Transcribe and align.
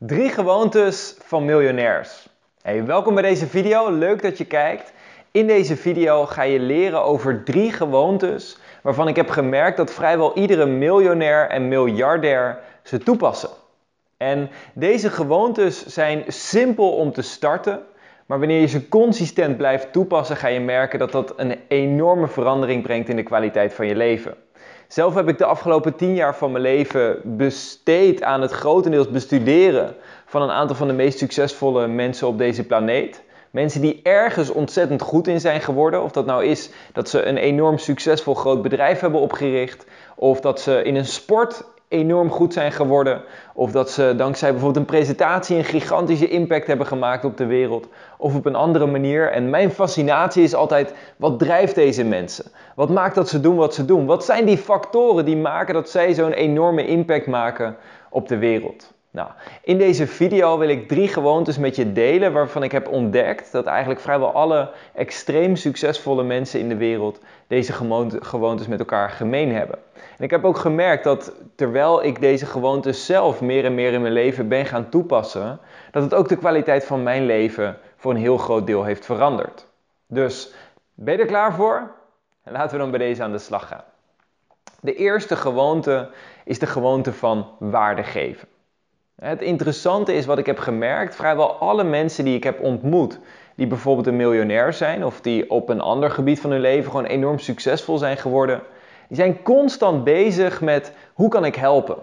Drie 0.00 0.28
gewoontes 0.28 1.16
van 1.24 1.44
miljonairs. 1.44 2.28
Hey, 2.62 2.84
welkom 2.84 3.14
bij 3.14 3.22
deze 3.22 3.46
video. 3.46 3.90
Leuk 3.90 4.22
dat 4.22 4.38
je 4.38 4.44
kijkt. 4.44 4.92
In 5.30 5.46
deze 5.46 5.76
video 5.76 6.26
ga 6.26 6.42
je 6.42 6.60
leren 6.60 7.02
over 7.02 7.44
drie 7.44 7.72
gewoontes 7.72 8.58
waarvan 8.82 9.08
ik 9.08 9.16
heb 9.16 9.30
gemerkt 9.30 9.76
dat 9.76 9.92
vrijwel 9.92 10.36
iedere 10.36 10.66
miljonair 10.66 11.48
en 11.48 11.68
miljardair 11.68 12.58
ze 12.82 12.98
toepassen. 12.98 13.48
En 14.16 14.50
deze 14.72 15.10
gewoontes 15.10 15.86
zijn 15.86 16.24
simpel 16.26 16.92
om 16.92 17.12
te 17.12 17.22
starten, 17.22 17.82
maar 18.26 18.38
wanneer 18.38 18.60
je 18.60 18.66
ze 18.66 18.88
consistent 18.88 19.56
blijft 19.56 19.92
toepassen, 19.92 20.36
ga 20.36 20.48
je 20.48 20.60
merken 20.60 20.98
dat 20.98 21.12
dat 21.12 21.32
een 21.36 21.60
enorme 21.68 22.28
verandering 22.28 22.82
brengt 22.82 23.08
in 23.08 23.16
de 23.16 23.22
kwaliteit 23.22 23.74
van 23.74 23.86
je 23.86 23.96
leven. 23.96 24.34
Zelf 24.88 25.14
heb 25.14 25.28
ik 25.28 25.38
de 25.38 25.44
afgelopen 25.44 25.96
tien 25.96 26.14
jaar 26.14 26.36
van 26.36 26.52
mijn 26.52 26.62
leven 26.62 27.20
besteed 27.24 28.22
aan 28.22 28.40
het 28.40 28.50
grotendeels 28.50 29.10
bestuderen 29.10 29.94
van 30.26 30.42
een 30.42 30.50
aantal 30.50 30.76
van 30.76 30.86
de 30.86 30.92
meest 30.92 31.18
succesvolle 31.18 31.86
mensen 31.86 32.26
op 32.26 32.38
deze 32.38 32.66
planeet. 32.66 33.22
Mensen 33.50 33.80
die 33.80 34.00
ergens 34.02 34.50
ontzettend 34.50 35.02
goed 35.02 35.26
in 35.26 35.40
zijn 35.40 35.60
geworden. 35.60 36.02
Of 36.02 36.12
dat 36.12 36.26
nou 36.26 36.44
is 36.44 36.70
dat 36.92 37.08
ze 37.08 37.22
een 37.24 37.36
enorm 37.36 37.78
succesvol 37.78 38.34
groot 38.34 38.62
bedrijf 38.62 39.00
hebben 39.00 39.20
opgericht. 39.20 39.86
Of 40.16 40.40
dat 40.40 40.60
ze 40.60 40.82
in 40.82 40.96
een 40.96 41.06
sport 41.06 41.64
enorm 41.88 42.30
goed 42.30 42.52
zijn 42.52 42.72
geworden. 42.72 43.22
Of 43.54 43.70
dat 43.70 43.90
ze 43.90 44.14
dankzij 44.16 44.50
bijvoorbeeld 44.50 44.86
een 44.86 44.92
presentatie 44.92 45.56
een 45.56 45.64
gigantische 45.64 46.28
impact 46.28 46.66
hebben 46.66 46.86
gemaakt 46.86 47.24
op 47.24 47.36
de 47.36 47.46
wereld. 47.46 47.88
Of 48.18 48.34
op 48.34 48.46
een 48.46 48.54
andere 48.54 48.86
manier. 48.86 49.30
En 49.30 49.50
mijn 49.50 49.70
fascinatie 49.70 50.42
is 50.42 50.54
altijd, 50.54 50.94
wat 51.16 51.38
drijft 51.38 51.74
deze 51.74 52.04
mensen? 52.04 52.44
Wat 52.74 52.90
maakt 52.90 53.14
dat 53.14 53.28
ze 53.28 53.40
doen 53.40 53.56
wat 53.56 53.74
ze 53.74 53.84
doen? 53.84 54.06
Wat 54.06 54.24
zijn 54.24 54.44
die 54.44 54.58
factoren 54.58 55.24
die 55.24 55.36
maken 55.36 55.74
dat 55.74 55.90
zij 55.90 56.14
zo'n 56.14 56.32
enorme 56.32 56.86
impact 56.86 57.26
maken 57.26 57.76
op 58.10 58.28
de 58.28 58.38
wereld? 58.38 58.96
Nou, 59.10 59.30
in 59.62 59.78
deze 59.78 60.06
video 60.06 60.58
wil 60.58 60.68
ik 60.68 60.88
drie 60.88 61.08
gewoontes 61.08 61.58
met 61.58 61.76
je 61.76 61.92
delen 61.92 62.32
waarvan 62.32 62.62
ik 62.62 62.72
heb 62.72 62.88
ontdekt 62.88 63.52
dat 63.52 63.66
eigenlijk 63.66 64.00
vrijwel 64.00 64.32
alle 64.32 64.70
extreem 64.94 65.56
succesvolle 65.56 66.22
mensen 66.22 66.60
in 66.60 66.68
de 66.68 66.76
wereld 66.76 67.20
deze 67.46 67.72
gewoontes 68.20 68.66
met 68.66 68.78
elkaar 68.78 69.10
gemeen 69.10 69.54
hebben. 69.54 69.78
En 69.94 70.24
ik 70.24 70.30
heb 70.30 70.44
ook 70.44 70.58
gemerkt 70.58 71.04
dat 71.04 71.32
terwijl 71.54 72.04
ik 72.04 72.20
deze 72.20 72.46
gewoontes 72.46 73.06
zelf 73.06 73.40
meer 73.40 73.64
en 73.64 73.74
meer 73.74 73.92
in 73.92 74.00
mijn 74.00 74.12
leven 74.12 74.48
ben 74.48 74.66
gaan 74.66 74.88
toepassen, 74.88 75.58
dat 75.90 76.02
het 76.02 76.14
ook 76.14 76.28
de 76.28 76.36
kwaliteit 76.36 76.84
van 76.84 77.02
mijn 77.02 77.26
leven 77.26 77.78
voor 77.96 78.10
een 78.10 78.20
heel 78.20 78.38
groot 78.38 78.66
deel 78.66 78.84
heeft 78.84 79.04
veranderd. 79.04 79.66
Dus 80.06 80.52
ben 80.94 81.14
je 81.14 81.20
er 81.20 81.26
klaar 81.26 81.54
voor? 81.54 81.90
Laten 82.44 82.70
we 82.70 82.78
dan 82.78 82.90
bij 82.90 82.98
deze 82.98 83.22
aan 83.22 83.32
de 83.32 83.38
slag 83.38 83.68
gaan. 83.68 83.84
De 84.80 84.94
eerste 84.94 85.36
gewoonte 85.36 86.10
is 86.44 86.58
de 86.58 86.66
gewoonte 86.66 87.12
van 87.12 87.46
waarde 87.58 88.02
geven. 88.02 88.48
Het 89.22 89.42
interessante 89.42 90.14
is 90.14 90.26
wat 90.26 90.38
ik 90.38 90.46
heb 90.46 90.58
gemerkt, 90.58 91.16
vrijwel 91.16 91.52
alle 91.52 91.84
mensen 91.84 92.24
die 92.24 92.36
ik 92.36 92.44
heb 92.44 92.60
ontmoet, 92.60 93.18
die 93.54 93.66
bijvoorbeeld 93.66 94.06
een 94.06 94.16
miljonair 94.16 94.72
zijn 94.72 95.04
of 95.04 95.20
die 95.20 95.50
op 95.50 95.68
een 95.68 95.80
ander 95.80 96.10
gebied 96.10 96.40
van 96.40 96.50
hun 96.50 96.60
leven 96.60 96.90
gewoon 96.90 97.06
enorm 97.06 97.38
succesvol 97.38 97.98
zijn 97.98 98.16
geworden, 98.16 98.60
die 99.08 99.16
zijn 99.16 99.42
constant 99.42 100.04
bezig 100.04 100.60
met 100.60 100.92
hoe 101.14 101.28
kan 101.28 101.44
ik 101.44 101.54
helpen? 101.54 101.96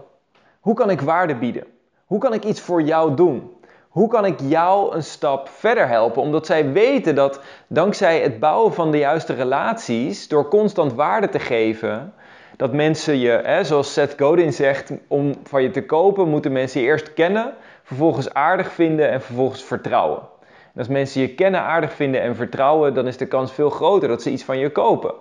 Hoe 0.60 0.74
kan 0.74 0.90
ik 0.90 1.02
waarde 1.02 1.36
bieden? 1.36 1.64
Hoe 2.06 2.20
kan 2.20 2.34
ik 2.34 2.44
iets 2.44 2.62
voor 2.62 2.82
jou 2.82 3.16
doen? 3.16 3.52
Hoe 3.90 4.08
kan 4.08 4.26
ik 4.26 4.40
jou 4.40 4.96
een 4.96 5.04
stap 5.04 5.50
verder 5.50 5.88
helpen? 5.88 6.22
Omdat 6.22 6.46
zij 6.46 6.72
weten 6.72 7.16
dat 7.16 7.42
dankzij 7.68 8.22
het 8.22 8.40
bouwen 8.40 8.74
van 8.74 8.92
de 8.92 8.98
juiste 8.98 9.34
relaties, 9.34 10.28
door 10.28 10.48
constant 10.48 10.94
waarde 10.94 11.30
te 11.30 11.40
geven, 11.40 12.14
dat 12.58 12.74
mensen 12.74 13.18
je, 13.18 13.30
hè, 13.44 13.64
zoals 13.64 13.94
Seth 13.94 14.16
Godin 14.18 14.54
zegt, 14.54 14.92
om 15.08 15.34
van 15.44 15.64
je 15.64 15.72
te 15.72 15.86
kopen 15.86 16.28
moeten 16.28 16.52
mensen 16.52 16.82
je 16.82 16.88
eerst 16.88 17.14
kennen, 17.14 17.54
vervolgens 17.84 18.34
aardig 18.34 18.72
vinden 18.72 19.10
en 19.10 19.22
vervolgens 19.22 19.64
vertrouwen. 19.64 20.20
En 20.50 20.80
als 20.80 20.88
mensen 20.88 21.22
je 21.22 21.36
kennen, 21.36 21.62
aardig 21.62 21.94
vinden 21.94 22.22
en 22.22 22.36
vertrouwen, 22.36 22.94
dan 22.94 23.08
is 23.08 23.18
de 23.18 23.28
kans 23.28 23.54
veel 23.54 23.70
groter 23.70 24.08
dat 24.08 24.22
ze 24.22 24.32
iets 24.32 24.44
van 24.44 24.58
je 24.58 24.70
kopen. 24.70 25.14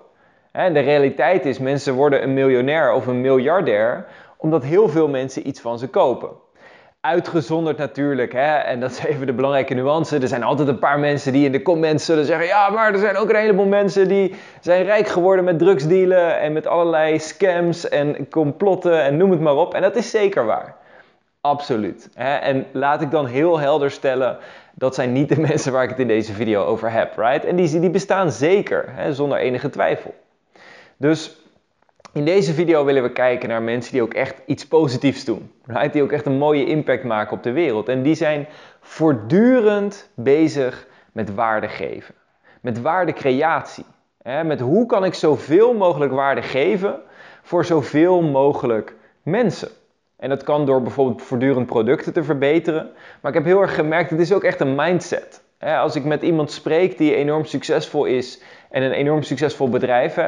En 0.52 0.72
de 0.72 0.80
realiteit 0.80 1.46
is, 1.46 1.58
mensen 1.58 1.94
worden 1.94 2.22
een 2.22 2.34
miljonair 2.34 2.92
of 2.92 3.06
een 3.06 3.20
miljardair 3.20 4.06
omdat 4.36 4.64
heel 4.64 4.88
veel 4.88 5.08
mensen 5.08 5.48
iets 5.48 5.60
van 5.60 5.78
ze 5.78 5.88
kopen. 5.88 6.28
Uitgezonderd 7.04 7.78
natuurlijk, 7.78 8.32
hè? 8.32 8.56
en 8.56 8.80
dat 8.80 8.90
is 8.90 9.04
even 9.04 9.26
de 9.26 9.32
belangrijke 9.32 9.74
nuance. 9.74 10.18
Er 10.18 10.28
zijn 10.28 10.42
altijd 10.42 10.68
een 10.68 10.78
paar 10.78 10.98
mensen 10.98 11.32
die 11.32 11.44
in 11.44 11.52
de 11.52 11.62
comments 11.62 12.04
zullen 12.04 12.24
zeggen: 12.24 12.46
Ja, 12.46 12.70
maar 12.70 12.92
er 12.92 12.98
zijn 12.98 13.16
ook 13.16 13.28
een 13.28 13.36
heleboel 13.36 13.66
mensen 13.66 14.08
die 14.08 14.34
zijn 14.60 14.84
rijk 14.84 15.08
geworden 15.08 15.44
met 15.44 15.58
drugsdealen 15.58 16.40
en 16.40 16.52
met 16.52 16.66
allerlei 16.66 17.18
scams 17.18 17.88
en 17.88 18.28
complotten 18.28 19.02
en 19.02 19.16
noem 19.16 19.30
het 19.30 19.40
maar 19.40 19.56
op. 19.56 19.74
En 19.74 19.82
dat 19.82 19.96
is 19.96 20.10
zeker 20.10 20.44
waar. 20.44 20.76
Absoluut. 21.40 22.08
Hè? 22.14 22.34
En 22.36 22.66
laat 22.72 23.00
ik 23.00 23.10
dan 23.10 23.26
heel 23.26 23.58
helder 23.58 23.90
stellen: 23.90 24.36
dat 24.74 24.94
zijn 24.94 25.12
niet 25.12 25.28
de 25.28 25.40
mensen 25.48 25.72
waar 25.72 25.82
ik 25.82 25.90
het 25.90 25.98
in 25.98 26.08
deze 26.08 26.32
video 26.32 26.64
over 26.64 26.90
heb, 26.90 27.16
right? 27.16 27.44
En 27.44 27.56
die, 27.56 27.80
die 27.80 27.90
bestaan 27.90 28.32
zeker, 28.32 28.84
hè? 28.88 29.14
zonder 29.14 29.38
enige 29.38 29.70
twijfel. 29.70 30.14
Dus 30.96 31.43
in 32.14 32.24
deze 32.24 32.52
video 32.52 32.84
willen 32.84 33.02
we 33.02 33.12
kijken 33.12 33.48
naar 33.48 33.62
mensen 33.62 33.92
die 33.92 34.02
ook 34.02 34.14
echt 34.14 34.42
iets 34.46 34.66
positiefs 34.66 35.24
doen. 35.24 35.52
Right? 35.66 35.92
Die 35.92 36.02
ook 36.02 36.12
echt 36.12 36.26
een 36.26 36.38
mooie 36.38 36.66
impact 36.66 37.04
maken 37.04 37.36
op 37.36 37.42
de 37.42 37.52
wereld. 37.52 37.88
En 37.88 38.02
die 38.02 38.14
zijn 38.14 38.46
voortdurend 38.80 40.10
bezig 40.14 40.86
met 41.12 41.34
waarde 41.34 41.68
geven. 41.68 42.14
Met 42.60 42.80
waardecreatie. 42.80 43.84
Met 44.44 44.60
hoe 44.60 44.86
kan 44.86 45.04
ik 45.04 45.14
zoveel 45.14 45.74
mogelijk 45.74 46.12
waarde 46.12 46.42
geven 46.42 47.00
voor 47.42 47.64
zoveel 47.64 48.22
mogelijk 48.22 48.94
mensen. 49.22 49.68
En 50.16 50.28
dat 50.28 50.42
kan 50.42 50.66
door 50.66 50.82
bijvoorbeeld 50.82 51.22
voortdurend 51.22 51.66
producten 51.66 52.12
te 52.12 52.24
verbeteren. 52.24 52.90
Maar 53.20 53.30
ik 53.30 53.36
heb 53.36 53.46
heel 53.46 53.60
erg 53.60 53.74
gemerkt, 53.74 54.10
het 54.10 54.20
is 54.20 54.32
ook 54.32 54.44
echt 54.44 54.60
een 54.60 54.74
mindset. 54.74 55.42
Als 55.58 55.96
ik 55.96 56.04
met 56.04 56.22
iemand 56.22 56.50
spreek 56.50 56.98
die 56.98 57.14
enorm 57.14 57.44
succesvol 57.44 58.04
is 58.04 58.42
en 58.70 58.82
een 58.82 58.92
enorm 58.92 59.22
succesvol 59.22 59.68
bedrijf 59.68 60.18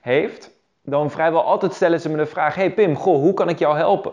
heeft, 0.00 0.56
dan 0.90 1.10
vrijwel 1.10 1.44
altijd 1.44 1.74
stellen 1.74 2.00
ze 2.00 2.10
me 2.10 2.16
de 2.16 2.26
vraag: 2.26 2.54
Hey 2.54 2.72
Pim, 2.72 2.96
goh, 2.96 3.20
hoe 3.20 3.34
kan 3.34 3.48
ik 3.48 3.58
jou 3.58 3.76
helpen? 3.76 4.12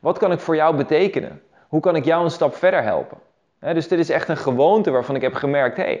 Wat 0.00 0.18
kan 0.18 0.32
ik 0.32 0.40
voor 0.40 0.56
jou 0.56 0.76
betekenen? 0.76 1.42
Hoe 1.68 1.80
kan 1.80 1.96
ik 1.96 2.04
jou 2.04 2.24
een 2.24 2.30
stap 2.30 2.54
verder 2.54 2.82
helpen? 2.82 3.18
dus 3.72 3.88
dit 3.88 3.98
is 3.98 4.10
echt 4.10 4.28
een 4.28 4.36
gewoonte 4.36 4.90
waarvan 4.90 5.14
ik 5.14 5.22
heb 5.22 5.34
gemerkt: 5.34 5.76
hey, 5.76 5.94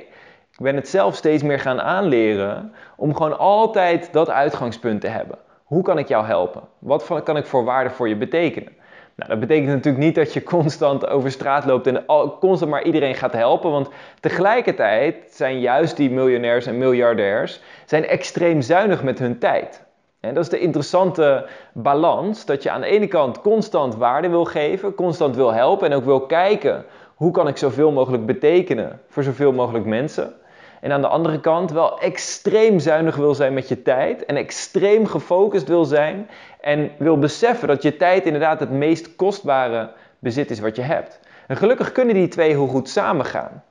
ik 0.52 0.60
ben 0.60 0.76
het 0.76 0.88
zelf 0.88 1.14
steeds 1.14 1.42
meer 1.42 1.60
gaan 1.60 1.80
aanleren 1.80 2.72
om 2.96 3.14
gewoon 3.14 3.38
altijd 3.38 4.12
dat 4.12 4.30
uitgangspunt 4.30 5.00
te 5.00 5.08
hebben. 5.08 5.38
Hoe 5.64 5.82
kan 5.82 5.98
ik 5.98 6.08
jou 6.08 6.26
helpen? 6.26 6.62
Wat 6.78 7.22
kan 7.24 7.36
ik 7.36 7.46
voor 7.46 7.64
waarde 7.64 7.90
voor 7.90 8.08
je 8.08 8.16
betekenen? 8.16 8.72
Nou, 9.16 9.30
dat 9.30 9.40
betekent 9.40 9.66
natuurlijk 9.66 10.04
niet 10.04 10.14
dat 10.14 10.32
je 10.32 10.42
constant 10.42 11.06
over 11.06 11.30
straat 11.30 11.64
loopt 11.64 11.86
en 11.86 12.04
constant 12.40 12.70
maar 12.70 12.82
iedereen 12.82 13.14
gaat 13.14 13.32
helpen. 13.32 13.70
Want 13.70 13.88
tegelijkertijd 14.20 15.14
zijn 15.30 15.60
juist 15.60 15.96
die 15.96 16.10
miljonairs 16.10 16.66
en 16.66 16.78
miljardairs 16.78 17.60
zijn 17.84 18.06
extreem 18.06 18.60
zuinig 18.60 19.02
met 19.02 19.18
hun 19.18 19.38
tijd. 19.38 19.84
En 20.24 20.34
dat 20.34 20.42
is 20.42 20.50
de 20.50 20.58
interessante 20.58 21.46
balans, 21.72 22.44
dat 22.44 22.62
je 22.62 22.70
aan 22.70 22.80
de 22.80 22.86
ene 22.86 23.06
kant 23.06 23.40
constant 23.40 23.96
waarde 23.96 24.28
wil 24.28 24.44
geven, 24.44 24.94
constant 24.94 25.36
wil 25.36 25.52
helpen 25.52 25.90
en 25.90 25.96
ook 25.96 26.04
wil 26.04 26.26
kijken 26.26 26.84
hoe 27.14 27.30
kan 27.30 27.48
ik 27.48 27.56
zoveel 27.56 27.92
mogelijk 27.92 28.26
betekenen 28.26 29.00
voor 29.08 29.22
zoveel 29.22 29.52
mogelijk 29.52 29.84
mensen. 29.84 30.34
En 30.80 30.92
aan 30.92 31.00
de 31.00 31.08
andere 31.08 31.40
kant 31.40 31.70
wel 31.70 32.00
extreem 32.00 32.78
zuinig 32.78 33.16
wil 33.16 33.34
zijn 33.34 33.54
met 33.54 33.68
je 33.68 33.82
tijd 33.82 34.24
en 34.24 34.36
extreem 34.36 35.06
gefocust 35.06 35.68
wil 35.68 35.84
zijn 35.84 36.30
en 36.60 36.90
wil 36.98 37.18
beseffen 37.18 37.68
dat 37.68 37.82
je 37.82 37.96
tijd 37.96 38.24
inderdaad 38.24 38.60
het 38.60 38.70
meest 38.70 39.16
kostbare 39.16 39.90
bezit 40.18 40.50
is 40.50 40.60
wat 40.60 40.76
je 40.76 40.82
hebt. 40.82 41.20
En 41.46 41.56
gelukkig 41.56 41.92
kunnen 41.92 42.14
die 42.14 42.28
twee 42.28 42.50
heel 42.50 42.66
goed 42.66 42.88
samengaan. 42.88 43.62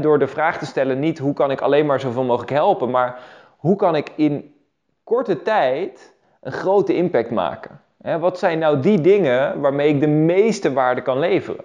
door 0.00 0.18
de 0.18 0.26
vraag 0.26 0.58
te 0.58 0.66
stellen 0.66 0.98
niet 0.98 1.18
hoe 1.18 1.32
kan 1.32 1.50
ik 1.50 1.60
alleen 1.60 1.86
maar 1.86 2.00
zoveel 2.00 2.24
mogelijk 2.24 2.52
helpen, 2.52 2.90
maar 2.90 3.18
hoe 3.56 3.76
kan 3.76 3.96
ik 3.96 4.12
in 4.16 4.55
korte 5.06 5.42
tijd 5.42 6.14
een 6.40 6.52
grote 6.52 6.94
impact 6.94 7.30
maken? 7.30 7.80
wat 8.20 8.38
zijn 8.38 8.58
nou 8.58 8.80
die 8.80 9.00
dingen 9.00 9.60
waarmee 9.60 9.88
ik 9.88 10.00
de 10.00 10.06
meeste 10.06 10.72
waarde 10.72 11.02
kan 11.02 11.18
leveren? 11.18 11.64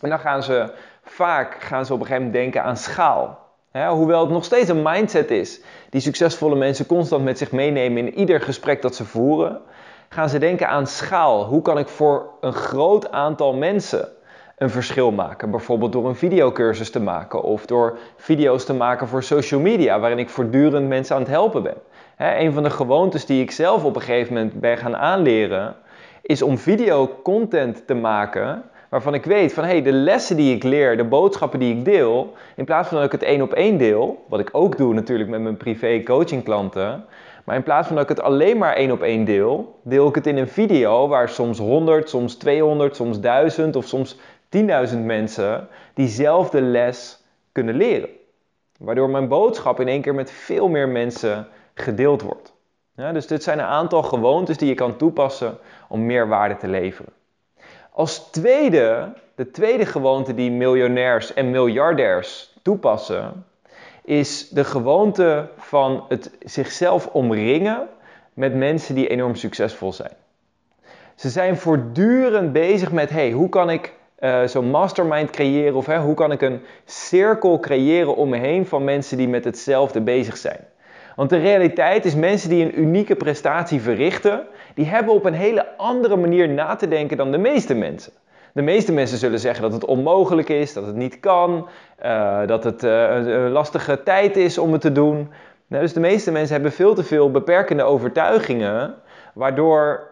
En 0.00 0.08
dan 0.08 0.18
gaan 0.18 0.42
ze 0.42 0.72
vaak 1.02 1.54
gaan 1.54 1.86
ze 1.86 1.92
op 1.92 2.00
een 2.00 2.06
gegeven 2.06 2.26
moment 2.26 2.42
denken 2.42 2.62
aan 2.62 2.76
schaal. 2.76 3.38
hoewel 3.72 4.20
het 4.20 4.30
nog 4.30 4.44
steeds 4.44 4.68
een 4.68 4.82
mindset 4.82 5.30
is 5.30 5.60
die 5.90 6.00
succesvolle 6.00 6.56
mensen 6.56 6.86
constant 6.86 7.24
met 7.24 7.38
zich 7.38 7.52
meenemen 7.52 8.06
in 8.06 8.14
ieder 8.14 8.40
gesprek 8.40 8.82
dat 8.82 8.94
ze 8.94 9.04
voeren, 9.04 9.60
gaan 10.08 10.28
ze 10.28 10.38
denken 10.38 10.68
aan 10.68 10.86
schaal. 10.86 11.44
Hoe 11.44 11.62
kan 11.62 11.78
ik 11.78 11.88
voor 11.88 12.30
een 12.40 12.52
groot 12.52 13.10
aantal 13.10 13.54
mensen 13.54 14.08
een 14.56 14.70
verschil 14.70 15.10
maken? 15.10 15.50
Bijvoorbeeld 15.50 15.92
door 15.92 16.08
een 16.08 16.16
videocursus 16.16 16.90
te 16.90 17.00
maken 17.00 17.42
of 17.42 17.66
door 17.66 17.98
video's 18.16 18.64
te 18.64 18.74
maken 18.74 19.08
voor 19.08 19.22
social 19.22 19.60
media, 19.60 20.00
waarin 20.00 20.18
ik 20.18 20.28
voortdurend 20.28 20.88
mensen 20.88 21.14
aan 21.14 21.22
het 21.22 21.30
helpen 21.30 21.62
ben. 21.62 21.76
Een 22.22 22.52
van 22.52 22.62
de 22.62 22.70
gewoontes 22.70 23.26
die 23.26 23.42
ik 23.42 23.50
zelf 23.50 23.84
op 23.84 23.96
een 23.96 24.02
gegeven 24.02 24.34
moment 24.34 24.60
ben 24.60 24.78
gaan 24.78 24.96
aanleren, 24.96 25.74
is 26.22 26.42
om 26.42 26.58
videocontent 26.58 27.86
te 27.86 27.94
maken 27.94 28.62
waarvan 28.88 29.14
ik 29.14 29.24
weet 29.24 29.52
van 29.52 29.64
hey, 29.64 29.82
de 29.82 29.92
lessen 29.92 30.36
die 30.36 30.54
ik 30.54 30.62
leer, 30.62 30.96
de 30.96 31.04
boodschappen 31.04 31.58
die 31.58 31.76
ik 31.76 31.84
deel, 31.84 32.32
in 32.56 32.64
plaats 32.64 32.88
van 32.88 32.96
dat 32.96 33.06
ik 33.06 33.12
het 33.12 33.22
één 33.22 33.42
op 33.42 33.52
één 33.52 33.78
deel, 33.78 34.24
wat 34.28 34.40
ik 34.40 34.48
ook 34.52 34.76
doe 34.76 34.94
natuurlijk 34.94 35.30
met 35.30 35.40
mijn 35.40 35.56
privé 35.56 36.02
coaching 36.02 36.44
klanten, 36.44 37.04
maar 37.44 37.56
in 37.56 37.62
plaats 37.62 37.86
van 37.86 37.96
dat 37.96 38.10
ik 38.10 38.16
het 38.16 38.26
alleen 38.26 38.58
maar 38.58 38.74
één 38.74 38.90
op 38.90 39.02
één 39.02 39.24
deel, 39.24 39.78
deel 39.82 40.08
ik 40.08 40.14
het 40.14 40.26
in 40.26 40.36
een 40.36 40.48
video 40.48 41.08
waar 41.08 41.28
soms 41.28 41.58
100, 41.58 42.08
soms 42.08 42.34
200, 42.34 42.96
soms 42.96 43.20
1000 43.20 43.76
of 43.76 43.86
soms 43.86 44.16
10.000 44.90 44.98
mensen 45.04 45.68
diezelfde 45.94 46.60
les 46.60 47.24
kunnen 47.52 47.74
leren. 47.74 48.08
Waardoor 48.78 49.10
mijn 49.10 49.28
boodschap 49.28 49.80
in 49.80 49.88
één 49.88 50.00
keer 50.00 50.14
met 50.14 50.30
veel 50.30 50.68
meer 50.68 50.88
mensen 50.88 51.46
gedeeld 51.74 52.22
wordt. 52.22 52.52
Ja, 52.96 53.12
dus 53.12 53.26
dit 53.26 53.42
zijn 53.42 53.58
een 53.58 53.64
aantal 53.64 54.02
gewoontes 54.02 54.56
die 54.56 54.68
je 54.68 54.74
kan 54.74 54.96
toepassen 54.96 55.58
om 55.88 56.06
meer 56.06 56.28
waarde 56.28 56.56
te 56.56 56.68
leveren. 56.68 57.12
Als 57.90 58.30
tweede, 58.30 59.12
de 59.34 59.50
tweede 59.50 59.86
gewoonte 59.86 60.34
die 60.34 60.50
miljonairs 60.50 61.34
en 61.34 61.50
miljardairs 61.50 62.54
toepassen, 62.62 63.44
is 64.04 64.48
de 64.48 64.64
gewoonte 64.64 65.48
van 65.56 66.04
het 66.08 66.30
zichzelf 66.40 67.06
omringen 67.06 67.88
met 68.34 68.54
mensen 68.54 68.94
die 68.94 69.08
enorm 69.08 69.34
succesvol 69.34 69.92
zijn. 69.92 70.12
Ze 71.14 71.28
zijn 71.28 71.56
voortdurend 71.56 72.52
bezig 72.52 72.92
met, 72.92 73.10
hey, 73.10 73.30
hoe 73.30 73.48
kan 73.48 73.70
ik 73.70 73.92
uh, 74.20 74.44
zo'n 74.46 74.70
mastermind 74.70 75.30
creëren 75.30 75.74
of 75.74 75.86
hoe 75.86 76.14
kan 76.14 76.32
ik 76.32 76.40
een 76.40 76.62
cirkel 76.84 77.60
creëren 77.60 78.16
om 78.16 78.28
me 78.28 78.36
heen 78.36 78.66
van 78.66 78.84
mensen 78.84 79.16
die 79.16 79.28
met 79.28 79.44
hetzelfde 79.44 80.00
bezig 80.00 80.36
zijn. 80.36 80.60
Want 81.16 81.30
de 81.30 81.38
realiteit 81.38 82.04
is 82.04 82.14
mensen 82.14 82.48
die 82.48 82.64
een 82.64 82.80
unieke 82.80 83.16
prestatie 83.16 83.80
verrichten, 83.80 84.42
die 84.74 84.86
hebben 84.86 85.14
op 85.14 85.24
een 85.24 85.34
hele 85.34 85.76
andere 85.76 86.16
manier 86.16 86.48
na 86.48 86.74
te 86.74 86.88
denken 86.88 87.16
dan 87.16 87.30
de 87.30 87.38
meeste 87.38 87.74
mensen. 87.74 88.12
De 88.52 88.62
meeste 88.62 88.92
mensen 88.92 89.18
zullen 89.18 89.38
zeggen 89.38 89.62
dat 89.62 89.72
het 89.72 89.84
onmogelijk 89.84 90.48
is, 90.48 90.72
dat 90.72 90.86
het 90.86 90.96
niet 90.96 91.20
kan, 91.20 91.68
uh, 92.04 92.46
dat 92.46 92.64
het 92.64 92.82
uh, 92.84 93.08
een 93.10 93.50
lastige 93.50 94.02
tijd 94.02 94.36
is 94.36 94.58
om 94.58 94.72
het 94.72 94.80
te 94.80 94.92
doen. 94.92 95.28
Nou, 95.66 95.82
dus 95.82 95.92
de 95.92 96.00
meeste 96.00 96.30
mensen 96.30 96.54
hebben 96.54 96.72
veel 96.72 96.94
te 96.94 97.04
veel 97.04 97.30
beperkende 97.30 97.82
overtuigingen, 97.82 98.94
waardoor 99.34 100.10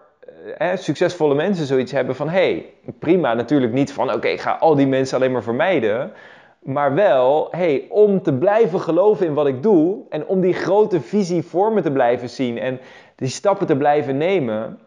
eh, 0.58 0.69
succesvolle 0.75 1.35
mensen 1.35 1.67
zoiets 1.67 1.93
hebben 1.93 2.17
van: 2.17 2.29
hé, 2.29 2.38
hey, 2.38 2.67
prima, 2.99 3.35
natuurlijk 3.35 3.73
niet 3.73 3.93
van: 3.93 4.12
oké, 4.12 4.38
ga 4.38 4.50
al 4.50 4.75
die 4.75 4.87
mensen 4.87 5.17
alleen 5.17 5.32
maar 5.32 5.43
vermijden. 5.43 6.12
Maar 6.61 6.95
wel, 6.95 7.49
hey, 7.51 7.87
om 7.89 8.23
te 8.23 8.35
blijven 8.35 8.81
geloven 8.81 9.27
in 9.27 9.35
wat 9.35 9.47
ik 9.47 9.62
doe 9.62 9.99
en 10.09 10.27
om 10.27 10.41
die 10.41 10.53
grote 10.53 11.01
visie 11.01 11.43
voor 11.43 11.73
me 11.73 11.83
te 11.83 11.93
blijven 11.93 12.29
zien 12.29 12.59
en 12.59 12.81
die 13.17 13.29
stappen 13.29 13.67
te 13.67 13.77
blijven 13.77 14.17
nemen, 14.17 14.79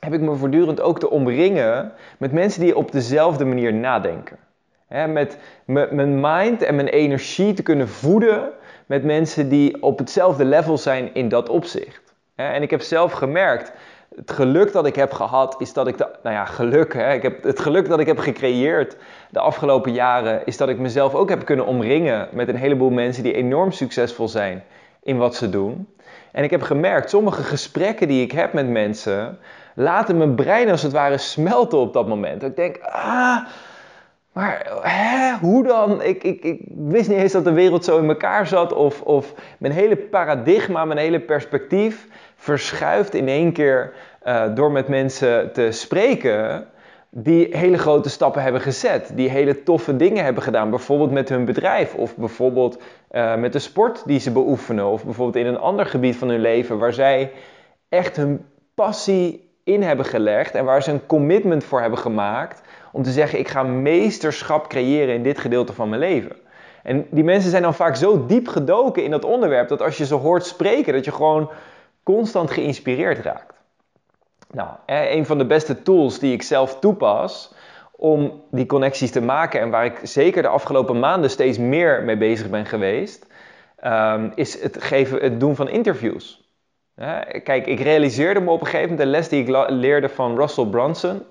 heb 0.00 0.12
ik 0.12 0.20
me 0.20 0.34
voortdurend 0.34 0.80
ook 0.80 0.98
te 0.98 1.10
omringen 1.10 1.92
met 2.18 2.32
mensen 2.32 2.60
die 2.60 2.76
op 2.76 2.92
dezelfde 2.92 3.44
manier 3.44 3.74
nadenken. 3.74 4.38
met 5.06 5.38
mijn 5.66 6.20
mind 6.20 6.62
en 6.62 6.74
mijn 6.74 6.88
energie 6.88 7.52
te 7.52 7.62
kunnen 7.62 7.88
voeden 7.88 8.50
met 8.86 9.04
mensen 9.04 9.48
die 9.48 9.82
op 9.82 9.98
hetzelfde 9.98 10.44
level 10.44 10.78
zijn 10.78 11.14
in 11.14 11.28
dat 11.28 11.48
opzicht. 11.48 12.14
En 12.34 12.62
ik 12.62 12.70
heb 12.70 12.80
zelf 12.80 13.12
gemerkt, 13.12 13.72
het 14.16 14.30
geluk 14.30 14.72
dat 14.72 14.86
ik 14.86 14.96
heb 14.96 15.12
gehad 15.12 15.54
is 15.58 15.72
dat 15.72 15.86
ik, 15.86 15.98
nou 15.98 16.34
ja, 16.34 16.44
geluk, 16.44 16.94
hè, 16.94 17.12
ik 17.12 17.22
heb, 17.22 17.42
het 17.42 17.60
geluk 17.60 17.88
dat 17.88 18.00
ik 18.00 18.06
heb 18.06 18.18
gecreëerd 18.18 18.96
de 19.30 19.38
afgelopen 19.38 19.92
jaren 19.92 20.46
is 20.46 20.56
dat 20.56 20.68
ik 20.68 20.78
mezelf 20.78 21.14
ook 21.14 21.28
heb 21.28 21.44
kunnen 21.44 21.66
omringen 21.66 22.28
met 22.32 22.48
een 22.48 22.56
heleboel 22.56 22.90
mensen 22.90 23.22
die 23.22 23.34
enorm 23.34 23.72
succesvol 23.72 24.28
zijn 24.28 24.64
in 25.02 25.16
wat 25.16 25.34
ze 25.34 25.50
doen. 25.50 25.88
En 26.32 26.44
ik 26.44 26.50
heb 26.50 26.62
gemerkt, 26.62 27.10
sommige 27.10 27.42
gesprekken 27.42 28.08
die 28.08 28.22
ik 28.22 28.32
heb 28.32 28.52
met 28.52 28.68
mensen 28.68 29.38
laten 29.74 30.16
mijn 30.16 30.34
brein 30.34 30.70
als 30.70 30.82
het 30.82 30.92
ware 30.92 31.18
smelten 31.18 31.78
op 31.78 31.92
dat 31.92 32.08
moment. 32.08 32.42
Ik 32.42 32.56
denk, 32.56 32.78
ah, 32.82 33.46
maar 34.34 34.78
hè, 34.82 35.36
hoe 35.46 35.64
dan? 35.64 36.02
Ik, 36.02 36.22
ik, 36.24 36.42
ik 36.42 36.60
wist 36.76 37.08
niet 37.08 37.18
eens 37.18 37.32
dat 37.32 37.44
de 37.44 37.52
wereld 37.52 37.84
zo 37.84 37.98
in 37.98 38.08
elkaar 38.08 38.46
zat. 38.46 38.72
Of, 38.72 39.02
of 39.02 39.34
mijn 39.58 39.72
hele 39.72 39.96
paradigma, 39.96 40.84
mijn 40.84 40.98
hele 40.98 41.20
perspectief 41.20 42.08
verschuift 42.36 43.14
in 43.14 43.28
één 43.28 43.52
keer 43.52 43.92
uh, 44.26 44.54
door 44.54 44.72
met 44.72 44.88
mensen 44.88 45.52
te 45.52 45.70
spreken 45.70 46.66
die 47.10 47.56
hele 47.56 47.78
grote 47.78 48.08
stappen 48.08 48.42
hebben 48.42 48.60
gezet, 48.60 49.10
die 49.14 49.28
hele 49.28 49.62
toffe 49.62 49.96
dingen 49.96 50.24
hebben 50.24 50.42
gedaan, 50.42 50.70
bijvoorbeeld 50.70 51.10
met 51.10 51.28
hun 51.28 51.44
bedrijf 51.44 51.94
of 51.94 52.16
bijvoorbeeld 52.16 52.82
uh, 53.10 53.36
met 53.36 53.52
de 53.52 53.58
sport 53.58 54.02
die 54.06 54.20
ze 54.20 54.32
beoefenen 54.32 54.86
of 54.86 55.04
bijvoorbeeld 55.04 55.44
in 55.44 55.52
een 55.52 55.60
ander 55.60 55.86
gebied 55.86 56.16
van 56.16 56.28
hun 56.28 56.40
leven 56.40 56.78
waar 56.78 56.92
zij 56.92 57.32
echt 57.88 58.16
hun 58.16 58.44
passie 58.74 59.53
in 59.64 59.82
hebben 59.82 60.06
gelegd 60.06 60.54
en 60.54 60.64
waar 60.64 60.82
ze 60.82 60.90
een 60.90 61.06
commitment 61.06 61.64
voor 61.64 61.80
hebben 61.80 61.98
gemaakt 61.98 62.62
om 62.92 63.02
te 63.02 63.10
zeggen 63.10 63.38
ik 63.38 63.48
ga 63.48 63.62
meesterschap 63.62 64.68
creëren 64.68 65.14
in 65.14 65.22
dit 65.22 65.38
gedeelte 65.38 65.72
van 65.72 65.88
mijn 65.88 66.00
leven. 66.00 66.36
En 66.82 67.06
die 67.10 67.24
mensen 67.24 67.50
zijn 67.50 67.62
dan 67.62 67.74
vaak 67.74 67.96
zo 67.96 68.26
diep 68.26 68.48
gedoken 68.48 69.04
in 69.04 69.10
dat 69.10 69.24
onderwerp 69.24 69.68
dat 69.68 69.82
als 69.82 69.98
je 69.98 70.06
ze 70.06 70.14
hoort 70.14 70.46
spreken 70.46 70.92
dat 70.92 71.04
je 71.04 71.12
gewoon 71.12 71.50
constant 72.02 72.50
geïnspireerd 72.50 73.18
raakt. 73.18 73.54
Nou, 74.50 74.68
een 74.86 75.26
van 75.26 75.38
de 75.38 75.46
beste 75.46 75.82
tools 75.82 76.18
die 76.18 76.32
ik 76.32 76.42
zelf 76.42 76.78
toepas 76.78 77.54
om 77.96 78.42
die 78.50 78.66
connecties 78.66 79.10
te 79.10 79.20
maken 79.20 79.60
en 79.60 79.70
waar 79.70 79.84
ik 79.84 80.00
zeker 80.02 80.42
de 80.42 80.48
afgelopen 80.48 80.98
maanden 80.98 81.30
steeds 81.30 81.58
meer 81.58 82.02
mee 82.02 82.16
bezig 82.16 82.50
ben 82.50 82.66
geweest, 82.66 83.26
um, 83.84 84.32
is 84.34 84.62
het, 84.62 84.82
geven, 84.82 85.20
het 85.20 85.40
doen 85.40 85.56
van 85.56 85.68
interviews. 85.68 86.43
Kijk, 87.42 87.66
ik 87.66 87.80
realiseerde 87.80 88.40
me 88.40 88.50
op 88.50 88.60
een 88.60 88.66
gegeven 88.66 88.90
moment 88.90 89.06
de 89.06 89.10
les 89.10 89.28
die 89.28 89.42
ik 89.42 89.66
leerde 89.68 90.08
van 90.08 90.36
Russell 90.36 90.66
Brunson 90.66 91.22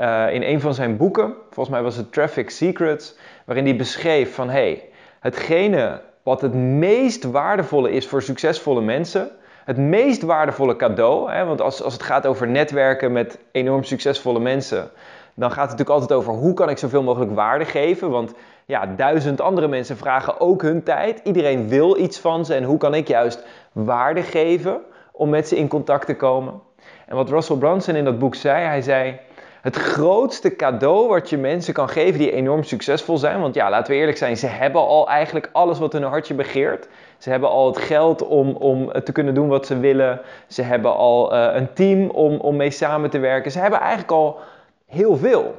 uh, 0.00 0.32
in 0.32 0.42
een 0.42 0.60
van 0.60 0.74
zijn 0.74 0.96
boeken, 0.96 1.34
volgens 1.44 1.68
mij 1.68 1.82
was 1.82 1.96
het 1.96 2.12
Traffic 2.12 2.50
Secrets, 2.50 3.16
waarin 3.44 3.64
hij 3.64 3.76
beschreef 3.76 4.34
van 4.34 4.50
hey, 4.50 4.84
hetgene 5.20 6.00
wat 6.22 6.40
het 6.40 6.54
meest 6.54 7.24
waardevolle 7.24 7.90
is 7.90 8.06
voor 8.06 8.22
succesvolle 8.22 8.80
mensen, 8.80 9.30
het 9.64 9.76
meest 9.76 10.22
waardevolle 10.22 10.76
cadeau. 10.76 11.32
Hè, 11.32 11.44
want 11.44 11.60
als, 11.60 11.82
als 11.82 11.92
het 11.92 12.02
gaat 12.02 12.26
over 12.26 12.48
netwerken 12.48 13.12
met 13.12 13.38
enorm 13.52 13.84
succesvolle 13.84 14.40
mensen, 14.40 14.90
dan 15.34 15.50
gaat 15.50 15.68
het 15.70 15.78
natuurlijk 15.78 16.00
altijd 16.00 16.12
over 16.18 16.32
hoe 16.32 16.54
kan 16.54 16.70
ik 16.70 16.78
zoveel 16.78 17.02
mogelijk 17.02 17.34
waarde 17.34 17.64
geven. 17.64 18.10
Want 18.10 18.34
ja, 18.64 18.86
duizend 18.86 19.40
andere 19.40 19.68
mensen 19.68 19.96
vragen 19.96 20.40
ook 20.40 20.62
hun 20.62 20.82
tijd. 20.82 21.20
Iedereen 21.24 21.68
wil 21.68 21.98
iets 21.98 22.18
van 22.18 22.44
ze 22.44 22.54
en 22.54 22.64
hoe 22.64 22.78
kan 22.78 22.94
ik 22.94 23.08
juist 23.08 23.44
waarde 23.72 24.22
geven 24.22 24.80
om 25.18 25.28
met 25.28 25.48
ze 25.48 25.56
in 25.56 25.68
contact 25.68 26.06
te 26.06 26.16
komen. 26.16 26.60
En 27.06 27.16
wat 27.16 27.30
Russell 27.30 27.56
Brunson 27.56 27.94
in 27.94 28.04
dat 28.04 28.18
boek 28.18 28.34
zei, 28.34 28.64
hij 28.64 28.82
zei... 28.82 29.18
Het 29.60 29.76
grootste 29.76 30.56
cadeau 30.56 31.08
wat 31.08 31.30
je 31.30 31.38
mensen 31.38 31.74
kan 31.74 31.88
geven 31.88 32.18
die 32.18 32.32
enorm 32.32 32.62
succesvol 32.62 33.18
zijn. 33.18 33.40
Want 33.40 33.54
ja, 33.54 33.70
laten 33.70 33.92
we 33.92 33.98
eerlijk 33.98 34.16
zijn, 34.16 34.36
ze 34.36 34.46
hebben 34.46 34.80
al 34.80 35.08
eigenlijk 35.08 35.50
alles 35.52 35.78
wat 35.78 35.92
hun 35.92 36.02
hartje 36.02 36.34
begeert. 36.34 36.88
Ze 37.18 37.30
hebben 37.30 37.48
al 37.48 37.66
het 37.66 37.78
geld 37.78 38.26
om, 38.26 38.50
om 38.50 38.92
te 39.04 39.12
kunnen 39.12 39.34
doen 39.34 39.48
wat 39.48 39.66
ze 39.66 39.78
willen. 39.78 40.20
Ze 40.46 40.62
hebben 40.62 40.96
al 40.96 41.34
uh, 41.34 41.48
een 41.52 41.72
team 41.72 42.10
om, 42.10 42.36
om 42.36 42.56
mee 42.56 42.70
samen 42.70 43.10
te 43.10 43.18
werken. 43.18 43.50
Ze 43.50 43.58
hebben 43.58 43.78
eigenlijk 43.78 44.10
al 44.10 44.40
heel 44.86 45.16
veel. 45.16 45.54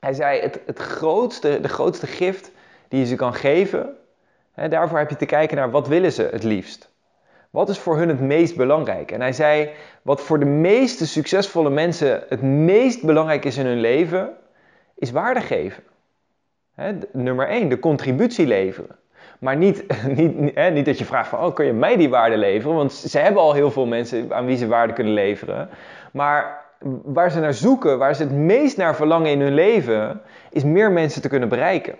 Hij 0.00 0.12
zei, 0.12 0.40
het, 0.40 0.60
het 0.66 0.78
grootste, 0.78 1.60
de 1.60 1.68
grootste 1.68 2.06
gift 2.06 2.50
die 2.88 3.00
je 3.00 3.06
ze 3.06 3.16
kan 3.16 3.34
geven, 3.34 3.96
hè, 4.52 4.68
daarvoor 4.68 4.98
heb 4.98 5.10
je 5.10 5.16
te 5.16 5.26
kijken 5.26 5.56
naar 5.56 5.70
wat 5.70 5.88
willen 5.88 6.12
ze 6.12 6.28
het 6.32 6.42
liefst. 6.42 6.87
Wat 7.50 7.68
is 7.68 7.78
voor 7.78 7.96
hun 7.96 8.08
het 8.08 8.20
meest 8.20 8.56
belangrijk? 8.56 9.10
En 9.10 9.20
hij 9.20 9.32
zei, 9.32 9.70
wat 10.02 10.20
voor 10.20 10.38
de 10.38 10.44
meeste 10.44 11.06
succesvolle 11.06 11.70
mensen 11.70 12.22
het 12.28 12.42
meest 12.42 13.02
belangrijk 13.02 13.44
is 13.44 13.56
in 13.56 13.66
hun 13.66 13.80
leven, 13.80 14.30
is 14.94 15.10
waarde 15.10 15.40
geven. 15.40 15.82
Nummer 17.12 17.48
1, 17.48 17.68
de 17.68 17.78
contributie 17.78 18.46
leveren. 18.46 18.96
Maar 19.38 19.56
niet, 19.56 19.84
niet, 20.16 20.54
niet 20.72 20.84
dat 20.84 20.98
je 20.98 21.04
vraagt 21.04 21.28
van, 21.28 21.44
oh, 21.44 21.54
kun 21.54 21.64
je 21.64 21.72
mij 21.72 21.96
die 21.96 22.08
waarde 22.08 22.36
leveren? 22.36 22.76
Want 22.76 22.92
ze 22.92 23.18
hebben 23.18 23.42
al 23.42 23.52
heel 23.52 23.70
veel 23.70 23.86
mensen 23.86 24.32
aan 24.32 24.46
wie 24.46 24.56
ze 24.56 24.66
waarde 24.66 24.92
kunnen 24.92 25.12
leveren. 25.12 25.68
Maar 26.12 26.66
waar 27.04 27.30
ze 27.30 27.40
naar 27.40 27.54
zoeken, 27.54 27.98
waar 27.98 28.14
ze 28.14 28.22
het 28.22 28.32
meest 28.32 28.76
naar 28.76 28.96
verlangen 28.96 29.30
in 29.30 29.40
hun 29.40 29.54
leven, 29.54 30.20
is 30.50 30.64
meer 30.64 30.92
mensen 30.92 31.22
te 31.22 31.28
kunnen 31.28 31.48
bereiken. 31.48 31.94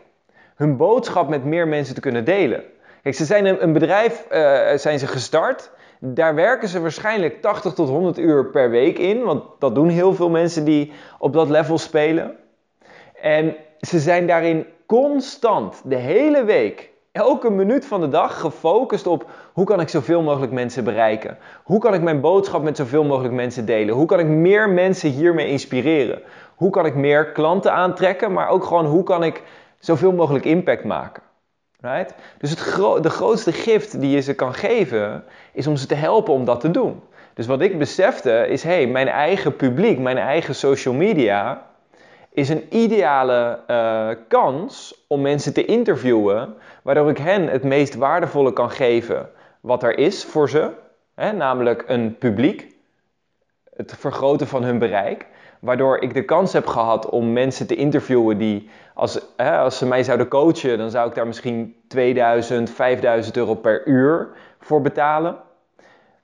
Hun 0.57 0.77
boodschap 0.77 1.29
met 1.29 1.45
meer 1.45 1.69
mensen 1.69 1.95
te 1.95 2.01
kunnen 2.01 2.25
delen. 2.25 2.65
Kijk, 3.03 3.15
ze 3.15 3.25
zijn 3.25 3.63
een, 3.63 3.73
bedrijf, 3.73 4.27
uh, 4.33 4.79
zijn 4.79 4.99
ze 4.99 5.07
gestart. 5.07 5.71
Daar 6.01 6.35
werken 6.35 6.69
ze 6.69 6.81
waarschijnlijk 6.81 7.43
80 7.43 7.73
tot 7.73 7.89
100 7.89 8.19
uur 8.19 8.47
per 8.47 8.71
week 8.71 8.99
in. 8.99 9.23
Want 9.23 9.45
dat 9.59 9.75
doen 9.75 9.89
heel 9.89 10.15
veel 10.15 10.31
mensen 10.31 10.65
die 10.65 10.93
op 11.19 11.33
dat 11.33 11.49
level 11.49 11.79
spelen. 11.79 12.37
En 13.23 13.57
ze 13.81 13.99
zijn 13.99 14.27
daarin 14.27 14.67
constant, 14.87 15.81
de 15.85 15.97
hele 15.97 16.45
week, 16.45 16.91
elke 17.13 17.51
minuut 17.51 17.87
van 17.87 18.01
de 18.01 18.09
dag 18.09 18.41
gefocust 18.41 19.07
op 19.07 19.27
hoe 19.53 19.65
kan 19.65 19.81
ik 19.81 19.89
zoveel 19.89 20.23
mogelijk 20.23 20.53
mensen 20.53 20.85
bereiken? 20.85 21.39
Hoe 21.65 21.79
kan 21.79 21.95
ik 21.95 22.03
mijn 22.03 22.21
boodschap 22.21 22.63
met 22.63 22.77
zoveel 22.77 23.05
mogelijk 23.05 23.35
mensen 23.35 23.67
delen? 23.67 23.95
Hoe 23.95 24.07
kan 24.07 24.19
ik 24.19 24.27
meer 24.27 24.69
mensen 24.69 25.11
hiermee 25.11 25.49
inspireren? 25.49 26.23
Hoe 26.55 26.71
kan 26.71 26.87
ik 26.87 26.95
meer 26.95 27.33
klanten 27.33 27.73
aantrekken, 27.73 28.33
maar 28.33 28.49
ook 28.49 28.65
gewoon 28.65 28.87
hoe 28.87 29.03
kan 29.03 29.25
ik 29.25 29.43
zoveel 29.79 30.13
mogelijk 30.13 30.45
impact 30.45 30.85
maken? 30.85 31.23
Right? 31.81 32.15
Dus 32.39 32.51
het 32.51 32.59
de 33.03 33.11
grootste 33.11 33.53
gift 33.53 34.01
die 34.01 34.11
je 34.11 34.21
ze 34.21 34.35
kan 34.35 34.55
geven, 34.55 35.25
is 35.53 35.67
om 35.67 35.77
ze 35.77 35.87
te 35.87 35.95
helpen 35.95 36.33
om 36.33 36.45
dat 36.45 36.61
te 36.61 36.71
doen. 36.71 37.03
Dus 37.35 37.47
wat 37.47 37.61
ik 37.61 37.79
besefte 37.79 38.47
is, 38.49 38.63
hé, 38.63 38.71
hey, 38.71 38.87
mijn 38.87 39.09
eigen 39.09 39.57
publiek, 39.57 39.99
mijn 39.99 40.19
eigen 40.19 40.55
social 40.55 40.95
media, 40.95 41.67
is 42.33 42.49
een 42.49 42.67
ideale 42.71 43.61
uh, 43.71 44.09
kans 44.29 45.05
om 45.09 45.21
mensen 45.21 45.53
te 45.53 45.65
interviewen, 45.65 46.55
waardoor 46.83 47.11
ik 47.11 47.19
hen 47.19 47.49
het 47.49 47.63
meest 47.63 47.95
waardevolle 47.95 48.53
kan 48.53 48.71
geven 48.71 49.31
wat 49.61 49.83
er 49.83 49.99
is 49.99 50.25
voor 50.25 50.51
ze, 50.51 50.71
hè, 51.15 51.33
namelijk 51.33 51.85
een 51.87 52.19
publiek, 52.19 52.77
het 53.79 53.95
vergroten 53.99 54.47
van 54.47 54.63
hun 54.63 54.79
bereik, 54.79 55.27
waardoor 55.61 56.03
ik 56.03 56.15
de 56.15 56.25
kans 56.25 56.53
heb 56.53 56.67
gehad 56.67 57.09
om 57.09 57.33
mensen 57.33 57.67
te 57.67 57.75
interviewen 57.75 58.39
die, 58.39 58.71
als, 58.95 59.21
hè, 59.37 59.59
als 59.59 59.79
ze 59.79 59.87
mij 59.87 60.03
zouden 60.03 60.29
coachen, 60.29 60.79
dan 60.79 60.91
zou 60.91 61.09
ik 61.09 61.15
daar 61.15 61.27
misschien 61.27 61.75
2000, 61.89 62.71
5000 62.71 63.37
euro 63.37 63.55
per 63.55 63.87
uur 63.87 64.29
voor 64.61 64.81
betalen. 64.81 65.37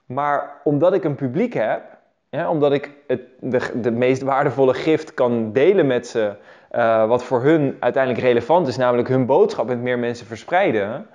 Maar 0.06 0.60
omdat 0.64 0.94
ik 0.94 1.04
een 1.04 1.14
publiek 1.14 1.54
heb, 1.54 1.82
hè, 2.30 2.48
omdat 2.48 2.72
ik 2.72 2.90
het, 3.06 3.20
de, 3.40 3.80
de 3.80 3.90
meest 3.90 4.22
waardevolle 4.22 4.74
gift 4.74 5.14
kan 5.14 5.52
delen 5.52 5.86
met 5.86 6.06
ze, 6.06 6.32
uh, 6.72 7.06
wat 7.06 7.24
voor 7.24 7.42
hun 7.42 7.76
uiteindelijk 7.80 8.24
relevant 8.24 8.66
is, 8.68 8.76
namelijk 8.76 9.08
hun 9.08 9.26
boodschap 9.26 9.66
met 9.66 9.80
meer 9.80 9.98
mensen 9.98 10.26
verspreiden, 10.26 11.06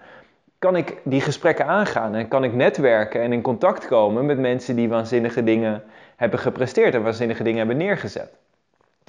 kan 0.59 0.75
ik 0.75 0.97
die 1.03 1.21
gesprekken 1.21 1.65
aangaan 1.65 2.15
en 2.15 2.27
kan 2.27 2.43
ik 2.43 2.53
netwerken 2.53 3.21
en 3.21 3.33
in 3.33 3.41
contact 3.41 3.87
komen 3.87 4.25
met 4.25 4.39
mensen 4.39 4.75
die 4.75 4.89
waanzinnige 4.89 5.43
dingen 5.43 5.83
hebben 6.19 6.39
gepresteerd 6.39 6.93
en 6.93 7.03
waanzinnige 7.03 7.43
dingen 7.43 7.57
hebben 7.57 7.77
neergezet. 7.77 8.29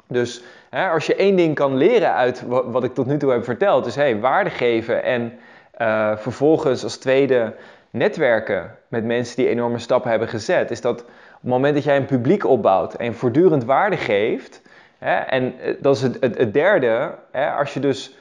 Dus 0.07 0.43
hè, 0.71 0.89
als 0.89 1.07
je 1.07 1.15
één 1.15 1.37
ding 1.37 1.55
kan 1.55 1.77
leren 1.77 2.15
uit 2.15 2.43
wat, 2.47 2.85
ik 2.85 2.95
tot 2.95 3.07
nu 3.07 3.17
toe 3.17 3.33
heb 3.33 3.45
verteld, 3.45 3.87
is 3.87 3.95
hey, 3.95 4.19
waarde 4.19 4.51
geven 4.51 5.03
en 5.03 5.33
uh, 5.81 6.17
vervolgens 6.17 6.83
als 6.83 6.97
tweede 6.97 7.55
netwerken 7.91 8.77
met 8.89 9.05
mensen 9.05 9.37
die 9.37 9.49
enorme 9.49 9.79
stappen 9.79 10.11
hebben 10.11 10.29
gezet, 10.29 10.71
is 10.71 10.81
dat 10.81 11.01
op 11.01 11.07
het 11.41 11.51
moment 11.51 11.75
dat 11.75 11.85
jij 11.85 11.97
een 11.97 12.05
publiek 12.05 12.45
opbouwt 12.45 12.95
en 12.95 13.15
voortdurend 13.15 13.65
waarde 13.65 13.97
geeft, 13.97 14.63
hè, 14.99 15.17
en 15.17 15.61
eh, 15.61 15.75
dat 15.81 15.97
is 15.97 16.03
het, 16.03 16.17
het, 16.21 16.53
derde, 16.53 17.15
hè, 17.31 17.51
als 17.51 17.75
je 17.75 17.81
dus 17.81 18.17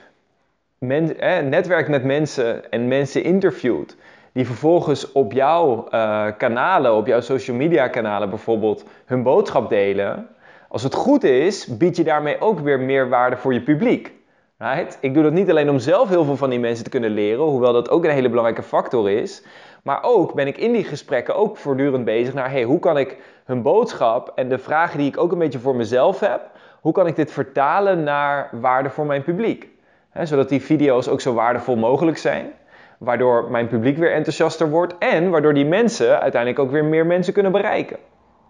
netwerkt 0.79 1.89
met 1.89 2.03
mensen 2.03 2.71
en 2.71 2.87
mensen 2.87 3.23
interviewt, 3.23 3.95
die 4.33 4.45
vervolgens 4.45 5.11
op 5.11 5.31
jouw 5.31 5.87
uh, 5.91 6.25
kanalen, 6.37 6.95
op 6.95 7.07
jouw 7.07 7.21
social 7.21 7.57
media 7.57 7.87
kanalen 7.87 8.29
bijvoorbeeld, 8.29 8.85
hun 9.05 9.23
boodschap 9.23 9.69
delen. 9.69 10.27
Als 10.67 10.83
het 10.83 10.93
goed 10.93 11.23
is, 11.23 11.77
bied 11.77 11.95
je 11.95 12.03
daarmee 12.03 12.41
ook 12.41 12.59
weer 12.59 12.79
meer 12.79 13.09
waarde 13.09 13.37
voor 13.37 13.53
je 13.53 13.61
publiek. 13.61 14.13
Right? 14.57 14.97
Ik 15.01 15.13
doe 15.13 15.23
dat 15.23 15.33
niet 15.33 15.49
alleen 15.49 15.69
om 15.69 15.79
zelf 15.79 16.09
heel 16.09 16.23
veel 16.23 16.35
van 16.35 16.49
die 16.49 16.59
mensen 16.59 16.83
te 16.83 16.89
kunnen 16.89 17.11
leren, 17.11 17.43
hoewel 17.43 17.73
dat 17.73 17.89
ook 17.89 18.03
een 18.03 18.11
hele 18.11 18.29
belangrijke 18.29 18.63
factor 18.63 19.09
is. 19.09 19.43
Maar 19.83 20.03
ook 20.03 20.33
ben 20.33 20.47
ik 20.47 20.57
in 20.57 20.71
die 20.71 20.83
gesprekken 20.83 21.35
ook 21.35 21.57
voortdurend 21.57 22.05
bezig 22.05 22.33
naar 22.33 22.51
hey, 22.51 22.63
hoe 22.63 22.79
kan 22.79 22.97
ik 22.97 23.17
hun 23.45 23.61
boodschap 23.61 24.31
en 24.35 24.49
de 24.49 24.57
vragen 24.57 24.97
die 24.97 25.07
ik 25.07 25.17
ook 25.17 25.31
een 25.31 25.37
beetje 25.37 25.59
voor 25.59 25.75
mezelf 25.75 26.19
heb, 26.19 26.41
hoe 26.81 26.93
kan 26.93 27.07
ik 27.07 27.15
dit 27.15 27.31
vertalen 27.31 28.03
naar 28.03 28.49
waarde 28.51 28.89
voor 28.89 29.05
mijn 29.05 29.23
publiek? 29.23 29.67
zodat 30.13 30.49
die 30.49 30.61
video's 30.61 31.07
ook 31.07 31.21
zo 31.21 31.33
waardevol 31.33 31.75
mogelijk 31.75 32.17
zijn. 32.17 32.51
Waardoor 32.99 33.51
mijn 33.51 33.67
publiek 33.67 33.97
weer 33.97 34.13
enthousiaster 34.13 34.69
wordt 34.69 34.97
en 34.97 35.29
waardoor 35.29 35.53
die 35.53 35.65
mensen 35.65 36.19
uiteindelijk 36.19 36.61
ook 36.61 36.71
weer 36.71 36.85
meer 36.85 37.05
mensen 37.05 37.33
kunnen 37.33 37.51
bereiken. 37.51 37.97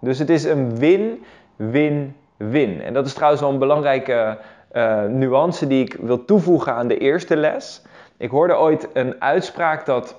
Dus 0.02 0.20
het 0.20 0.30
is 0.30 0.44
een 0.44 0.78
win, 0.78 1.24
win, 1.56 2.16
win. 2.38 2.82
En 2.82 2.94
dat 2.94 3.06
is 3.06 3.14
trouwens 3.14 3.42
wel 3.42 3.52
een 3.52 3.60
belangrijke 3.60 4.38
uh, 4.74 5.04
nuance 5.04 5.68
die 5.68 5.84
ik 5.84 5.98
wil 6.02 6.26
toevoegen 6.26 6.74
aan 6.74 6.88
de 6.88 6.98
eerste 6.98 7.36
les. 7.36 7.82
Ik 8.18 8.30
hoorde 8.30 8.58
ooit 8.58 8.88
een 8.94 9.22
uitspraak 9.22 9.86
dat 9.86 10.16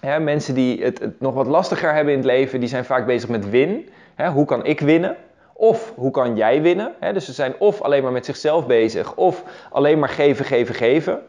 hè, 0.00 0.20
mensen 0.20 0.54
die 0.54 0.84
het, 0.84 0.98
het, 0.98 1.20
nog 1.20 1.34
wat 1.34 1.46
lastiger 1.46 1.94
hebben 1.94 2.12
in 2.12 2.18
het 2.18 2.28
leven, 2.28 2.60
die 2.60 2.68
zijn 2.68 2.84
vaak 2.84 3.06
bezig 3.06 3.28
met 3.28 3.50
win. 3.50 3.88
Hè, 4.14 4.28
hoe 4.28 4.44
kan 4.44 4.64
ik 4.64 4.80
winnen? 4.80 5.16
Of 5.52 5.92
hoe 5.96 6.10
kan 6.10 6.36
jij 6.36 6.62
winnen? 6.62 6.92
dus 7.12 7.24
ze 7.24 7.32
zijn 7.32 7.54
of 7.58 7.82
alleen 7.82 8.02
maar 8.02 8.12
met 8.12 8.24
zichzelf 8.24 8.66
bezig, 8.66 9.14
of 9.14 9.42
alleen 9.70 9.98
maar 9.98 10.08
geven, 10.08 10.44
geven, 10.44 10.74
geven. 10.74 11.20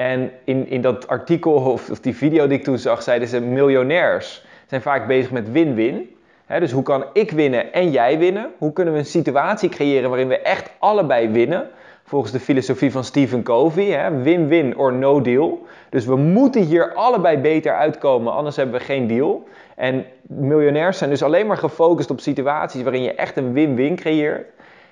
En 0.00 0.30
in, 0.44 0.68
in 0.68 0.80
dat 0.80 1.08
artikel 1.08 1.52
of, 1.52 2.00
die 2.00 2.16
video 2.16 2.46
die 2.46 2.58
ik 2.58 2.64
toen 2.64 2.78
zag, 2.78 3.02
zeiden 3.02 3.28
ze 3.28 3.40
miljonairs 3.40 4.44
zijn 4.66 4.82
vaak 4.82 5.06
bezig 5.06 5.30
met 5.30 5.52
win-win. 5.52 6.16
dus 6.46 6.72
hoe 6.72 6.82
kan 6.82 7.04
ik 7.12 7.30
winnen 7.30 7.72
en 7.72 7.90
jij 7.90 8.18
winnen? 8.18 8.50
Hoe 8.58 8.72
kunnen 8.72 8.92
we 8.94 8.98
een 8.98 9.06
situatie 9.06 9.68
creëren 9.68 10.08
waarin 10.08 10.28
we 10.28 10.38
echt 10.38 10.70
allebei 10.78 11.28
winnen? 11.28 11.68
Volgens 12.04 12.32
de 12.32 12.40
filosofie 12.40 12.92
van 12.92 13.04
Stephen 13.04 13.42
Covey, 13.42 14.12
win-win 14.22 14.76
or 14.76 14.92
no 14.92 15.20
deal. 15.20 15.66
Dus 15.90 16.04
we 16.04 16.16
moeten 16.16 16.62
hier 16.62 16.94
allebei 16.94 17.38
beter 17.38 17.76
uitkomen, 17.76 18.32
anders 18.32 18.56
hebben 18.56 18.78
we 18.78 18.84
geen 18.84 19.06
deal. 19.06 19.48
En 19.76 20.04
miljonairs 20.22 20.98
zijn 20.98 21.10
dus 21.10 21.22
alleen 21.22 21.46
maar 21.46 21.56
gefocust 21.56 22.10
op 22.10 22.20
situaties 22.20 22.82
waarin 22.82 23.02
je 23.02 23.14
echt 23.14 23.36
een 23.36 23.52
win-win 23.52 23.96
creëert. 23.96 24.46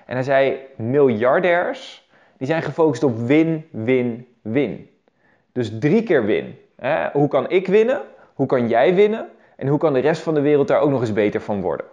En 0.05 0.13
hij 0.13 0.23
zei, 0.23 0.57
miljardairs, 0.75 2.09
die 2.37 2.47
zijn 2.47 2.61
gefocust 2.61 3.03
op 3.03 3.17
win-win-win. 3.17 4.89
Dus 5.53 5.79
drie 5.79 6.03
keer 6.03 6.25
win. 6.25 6.57
Hoe 7.13 7.27
kan 7.27 7.49
ik 7.49 7.67
winnen? 7.67 8.01
Hoe 8.33 8.45
kan 8.45 8.67
jij 8.67 8.95
winnen? 8.95 9.29
En 9.55 9.67
hoe 9.67 9.79
kan 9.79 9.93
de 9.93 9.99
rest 9.99 10.21
van 10.21 10.33
de 10.33 10.41
wereld 10.41 10.67
daar 10.67 10.79
ook 10.79 10.89
nog 10.89 11.01
eens 11.01 11.13
beter 11.13 11.41
van 11.41 11.61
worden? 11.61 11.85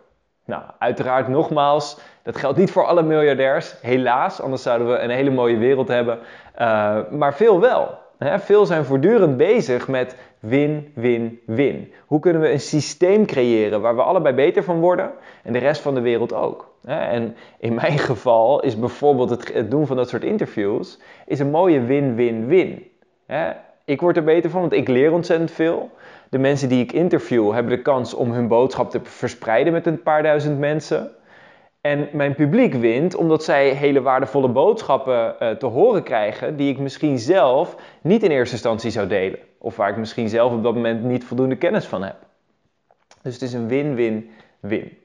Nou, 0.45 0.63
uiteraard 0.79 1.29
nogmaals, 1.29 1.99
dat 2.23 2.37
geldt 2.37 2.59
niet 2.59 2.71
voor 2.71 2.85
alle 2.85 3.03
miljardairs, 3.03 3.75
helaas, 3.83 4.41
anders 4.41 4.63
zouden 4.63 4.89
we 4.89 4.99
een 4.99 5.11
hele 5.11 5.31
mooie 5.31 5.57
wereld 5.57 5.89
hebben. 5.89 6.19
Uh, 6.59 6.99
maar 7.11 7.35
veel 7.35 7.61
wel. 7.61 7.99
Hè? 8.19 8.39
Veel 8.39 8.67
zijn 8.67 8.85
voortdurend 8.85 9.37
bezig 9.37 9.89
met 9.89 10.17
win, 10.41 10.93
win, 10.95 11.41
win. 11.47 11.93
Hoe 12.07 12.21
kunnen 12.21 12.43
we 12.43 12.53
een 12.53 12.61
systeem 12.61 13.27
creëren 13.27 13.81
waar 13.81 13.97
we 13.97 14.03
allebei 14.03 14.35
beter 14.35 14.65
van 14.65 14.81
worden 14.81 15.11
en 15.43 15.53
de 15.53 15.59
rest 15.59 15.81
van 15.81 15.95
de 15.95 16.01
wereld 16.01 16.33
ook? 16.33 16.75
En 16.85 17.37
in 17.59 17.75
mijn 17.75 17.99
geval 17.99 18.63
is 18.63 18.79
bijvoorbeeld 18.79 19.31
het 19.31 19.71
doen 19.71 19.87
van 19.87 19.97
dat 19.97 20.09
soort 20.09 20.25
interviews 20.25 20.99
is 21.27 21.39
een 21.39 21.51
mooie 21.51 21.81
win-win-win. 21.81 22.91
Ik 23.85 24.01
word 24.01 24.17
er 24.17 24.25
beter 24.25 24.51
van, 24.51 24.61
want 24.61 24.73
ik 24.73 24.89
leer 24.89 25.13
ontzettend 25.13 25.51
veel. 25.51 25.91
De 26.29 26.39
mensen 26.39 26.69
die 26.69 26.83
ik 26.83 26.93
interview 26.93 27.53
hebben 27.53 27.77
de 27.77 27.83
kans 27.83 28.15
om 28.15 28.33
hun 28.33 28.49
boodschap 28.49 28.91
te 28.91 29.01
verspreiden 29.03 29.73
met 29.73 29.87
een 29.87 30.03
paar 30.03 30.23
duizend 30.23 30.59
mensen. 30.59 31.11
En 31.81 32.09
mijn 32.13 32.35
publiek 32.35 32.75
wint 32.75 33.15
omdat 33.15 33.45
zij 33.45 33.69
hele 33.69 34.03
waardevolle 34.03 34.49
boodschappen 34.49 35.37
uh, 35.41 35.51
te 35.51 35.67
horen 35.67 36.03
krijgen 36.03 36.57
die 36.57 36.71
ik 36.71 36.79
misschien 36.79 37.19
zelf 37.19 37.77
niet 38.01 38.23
in 38.23 38.31
eerste 38.31 38.55
instantie 38.55 38.91
zou 38.91 39.07
delen. 39.07 39.39
Of 39.59 39.77
waar 39.77 39.91
ik 39.91 39.97
misschien 39.97 40.29
zelf 40.29 40.53
op 40.53 40.63
dat 40.63 40.75
moment 40.75 41.03
niet 41.03 41.25
voldoende 41.25 41.57
kennis 41.57 41.85
van 41.85 42.03
heb. 42.03 42.17
Dus 43.23 43.33
het 43.33 43.43
is 43.43 43.53
een 43.53 43.69
win-win-win. 43.69 44.99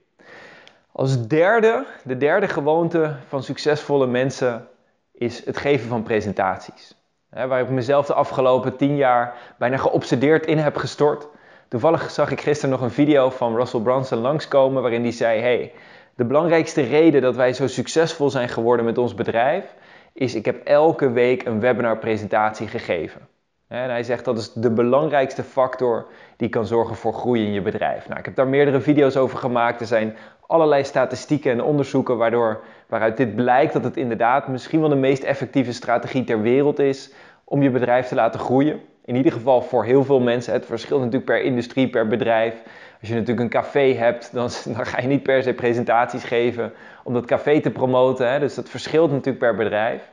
Als 0.91 1.27
derde, 1.27 1.85
de 2.03 2.17
derde 2.17 2.47
gewoonte 2.47 3.15
van 3.27 3.43
succesvolle 3.43 4.07
mensen 4.07 4.67
is 5.11 5.45
het 5.45 5.57
geven 5.57 5.87
van 5.87 6.03
presentaties. 6.03 7.00
Waar 7.31 7.61
ik 7.61 7.69
mezelf 7.69 8.05
de 8.05 8.13
afgelopen 8.13 8.75
tien 8.75 8.95
jaar 8.95 9.33
bijna 9.57 9.77
geobsedeerd 9.77 10.45
in 10.45 10.57
heb 10.57 10.75
gestort. 10.75 11.27
Toevallig 11.67 12.11
zag 12.11 12.31
ik 12.31 12.41
gisteren 12.41 12.69
nog 12.69 12.81
een 12.81 12.91
video 12.91 13.29
van 13.29 13.55
Russell 13.55 13.79
Brunson 13.79 14.17
langskomen 14.17 14.81
waarin 14.81 15.01
hij 15.01 15.11
zei: 15.11 15.41
Hey, 15.41 15.73
de 16.15 16.25
belangrijkste 16.25 16.81
reden 16.81 17.21
dat 17.21 17.35
wij 17.35 17.53
zo 17.53 17.67
succesvol 17.67 18.29
zijn 18.29 18.49
geworden 18.49 18.85
met 18.85 18.97
ons 18.97 19.13
bedrijf 19.13 19.73
is: 20.13 20.35
ik 20.35 20.45
heb 20.45 20.65
elke 20.65 21.11
week 21.11 21.45
een 21.45 21.59
webinarpresentatie 21.59 22.67
gegeven. 22.67 23.27
En 23.67 23.89
hij 23.89 24.03
zegt 24.03 24.25
dat 24.25 24.37
is 24.37 24.53
de 24.53 24.71
belangrijkste 24.71 25.43
factor 25.43 26.07
die 26.37 26.49
kan 26.49 26.65
zorgen 26.65 26.95
voor 26.95 27.13
groei 27.13 27.45
in 27.45 27.53
je 27.53 27.61
bedrijf. 27.61 28.07
Nou, 28.07 28.19
ik 28.19 28.25
heb 28.25 28.35
daar 28.35 28.47
meerdere 28.47 28.81
video's 28.81 29.15
over 29.15 29.37
gemaakt. 29.37 29.81
Er 29.81 29.87
zijn 29.87 30.15
allerlei 30.51 30.83
statistieken 30.83 31.51
en 31.51 31.63
onderzoeken 31.63 32.17
waardoor, 32.17 32.61
waaruit 32.87 33.17
dit 33.17 33.35
blijkt 33.35 33.73
dat 33.73 33.83
het 33.83 33.97
inderdaad 33.97 34.47
misschien 34.47 34.79
wel 34.79 34.89
de 34.89 34.95
meest 34.95 35.23
effectieve 35.23 35.73
strategie 35.73 36.23
ter 36.23 36.41
wereld 36.41 36.79
is 36.79 37.11
om 37.43 37.61
je 37.61 37.69
bedrijf 37.69 38.07
te 38.07 38.15
laten 38.15 38.39
groeien. 38.39 38.79
In 39.05 39.15
ieder 39.15 39.31
geval 39.31 39.61
voor 39.61 39.85
heel 39.85 40.03
veel 40.03 40.19
mensen. 40.19 40.53
Het 40.53 40.65
verschilt 40.65 40.99
natuurlijk 40.99 41.25
per 41.25 41.41
industrie, 41.41 41.89
per 41.89 42.07
bedrijf. 42.07 42.53
Als 42.99 43.09
je 43.09 43.15
natuurlijk 43.15 43.39
een 43.39 43.61
café 43.61 43.93
hebt, 43.93 44.29
dan, 44.33 44.49
dan 44.75 44.85
ga 44.85 45.01
je 45.01 45.07
niet 45.07 45.23
per 45.23 45.43
se 45.43 45.53
presentaties 45.53 46.23
geven 46.23 46.73
om 47.03 47.13
dat 47.13 47.25
café 47.25 47.61
te 47.61 47.71
promoten. 47.71 48.31
Hè? 48.31 48.39
Dus 48.39 48.55
dat 48.55 48.69
verschilt 48.69 49.11
natuurlijk 49.11 49.39
per 49.39 49.55
bedrijf. 49.55 50.09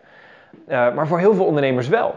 Uh, 0.68 0.94
maar 0.94 1.06
voor 1.06 1.18
heel 1.18 1.34
veel 1.34 1.44
ondernemers 1.44 1.88
wel. 1.88 2.14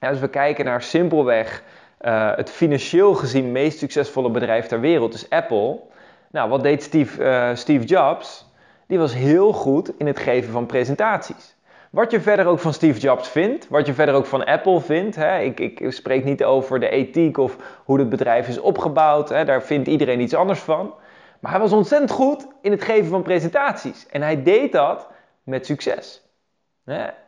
Ja, 0.00 0.08
als 0.08 0.18
we 0.18 0.28
kijken 0.28 0.64
naar 0.64 0.82
simpelweg 0.82 1.62
uh, 2.00 2.36
het 2.36 2.50
financieel 2.50 3.14
gezien 3.14 3.52
meest 3.52 3.78
succesvolle 3.78 4.30
bedrijf 4.30 4.66
ter 4.66 4.80
wereld, 4.80 5.12
dus 5.12 5.30
Apple. 5.30 5.90
Nou, 6.32 6.48
wat 6.48 6.62
deed 6.62 6.82
Steve, 6.82 7.22
uh, 7.22 7.54
Steve 7.54 7.84
Jobs? 7.84 8.50
Die 8.86 8.98
was 8.98 9.14
heel 9.14 9.52
goed 9.52 9.92
in 9.98 10.06
het 10.06 10.18
geven 10.18 10.52
van 10.52 10.66
presentaties. 10.66 11.56
Wat 11.90 12.10
je 12.10 12.20
verder 12.20 12.46
ook 12.46 12.58
van 12.58 12.72
Steve 12.72 13.00
Jobs 13.00 13.28
vindt, 13.28 13.68
wat 13.68 13.86
je 13.86 13.94
verder 13.94 14.14
ook 14.14 14.26
van 14.26 14.44
Apple 14.44 14.80
vindt. 14.80 15.16
Hè, 15.16 15.40
ik, 15.40 15.60
ik, 15.60 15.92
spreek 15.92 16.24
niet 16.24 16.44
over 16.44 16.80
de 16.80 16.88
ethiek 16.88 17.38
of 17.38 17.56
hoe 17.84 17.98
het 17.98 18.08
bedrijf 18.08 18.48
is 18.48 18.60
opgebouwd. 18.60 19.28
Hè, 19.28 19.44
daar 19.44 19.62
vindt 19.62 19.88
iedereen 19.88 20.20
iets 20.20 20.34
anders 20.34 20.60
van. 20.60 20.94
Maar 21.40 21.50
hij 21.50 21.60
was 21.60 21.72
ontzettend 21.72 22.10
goed 22.10 22.46
in 22.62 22.70
het 22.70 22.82
geven 22.82 23.10
van 23.10 23.22
presentaties. 23.22 24.06
En 24.06 24.22
hij 24.22 24.42
deed 24.42 24.72
dat 24.72 25.08
met 25.42 25.66
succes. 25.66 26.22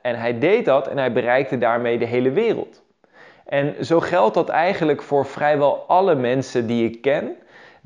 En 0.03 0.19
hij 0.19 0.39
deed 0.39 0.65
dat 0.65 0.89
en 0.89 0.99
hij 0.99 1.13
bereikte 1.13 1.59
daarmee 1.59 1.99
de 1.99 2.05
hele 2.05 2.31
wereld. 2.31 2.83
En 3.45 3.85
zo 3.85 4.01
geldt 4.01 4.35
dat 4.35 4.49
eigenlijk 4.49 5.03
voor 5.03 5.27
vrijwel 5.27 5.85
alle 5.87 6.15
mensen 6.15 6.67
die 6.67 6.91
ik 6.91 7.01
ken, 7.01 7.37